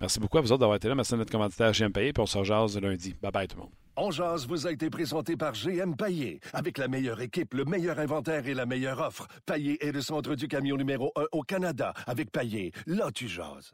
[0.00, 0.94] Merci beaucoup à vous autres d'avoir été là.
[0.94, 2.12] Merci à notre commanditaire GM Payé.
[2.12, 3.14] Puis on se rejase lundi.
[3.22, 3.72] Bye bye tout le monde.
[3.98, 6.40] On jase vous a été présenté par GM Paillé.
[6.52, 9.26] Avec la meilleure équipe, le meilleur inventaire et la meilleure offre.
[9.46, 11.94] Paillé est le centre du camion numéro 1 au Canada.
[12.06, 13.72] Avec Paillé, là tu jases.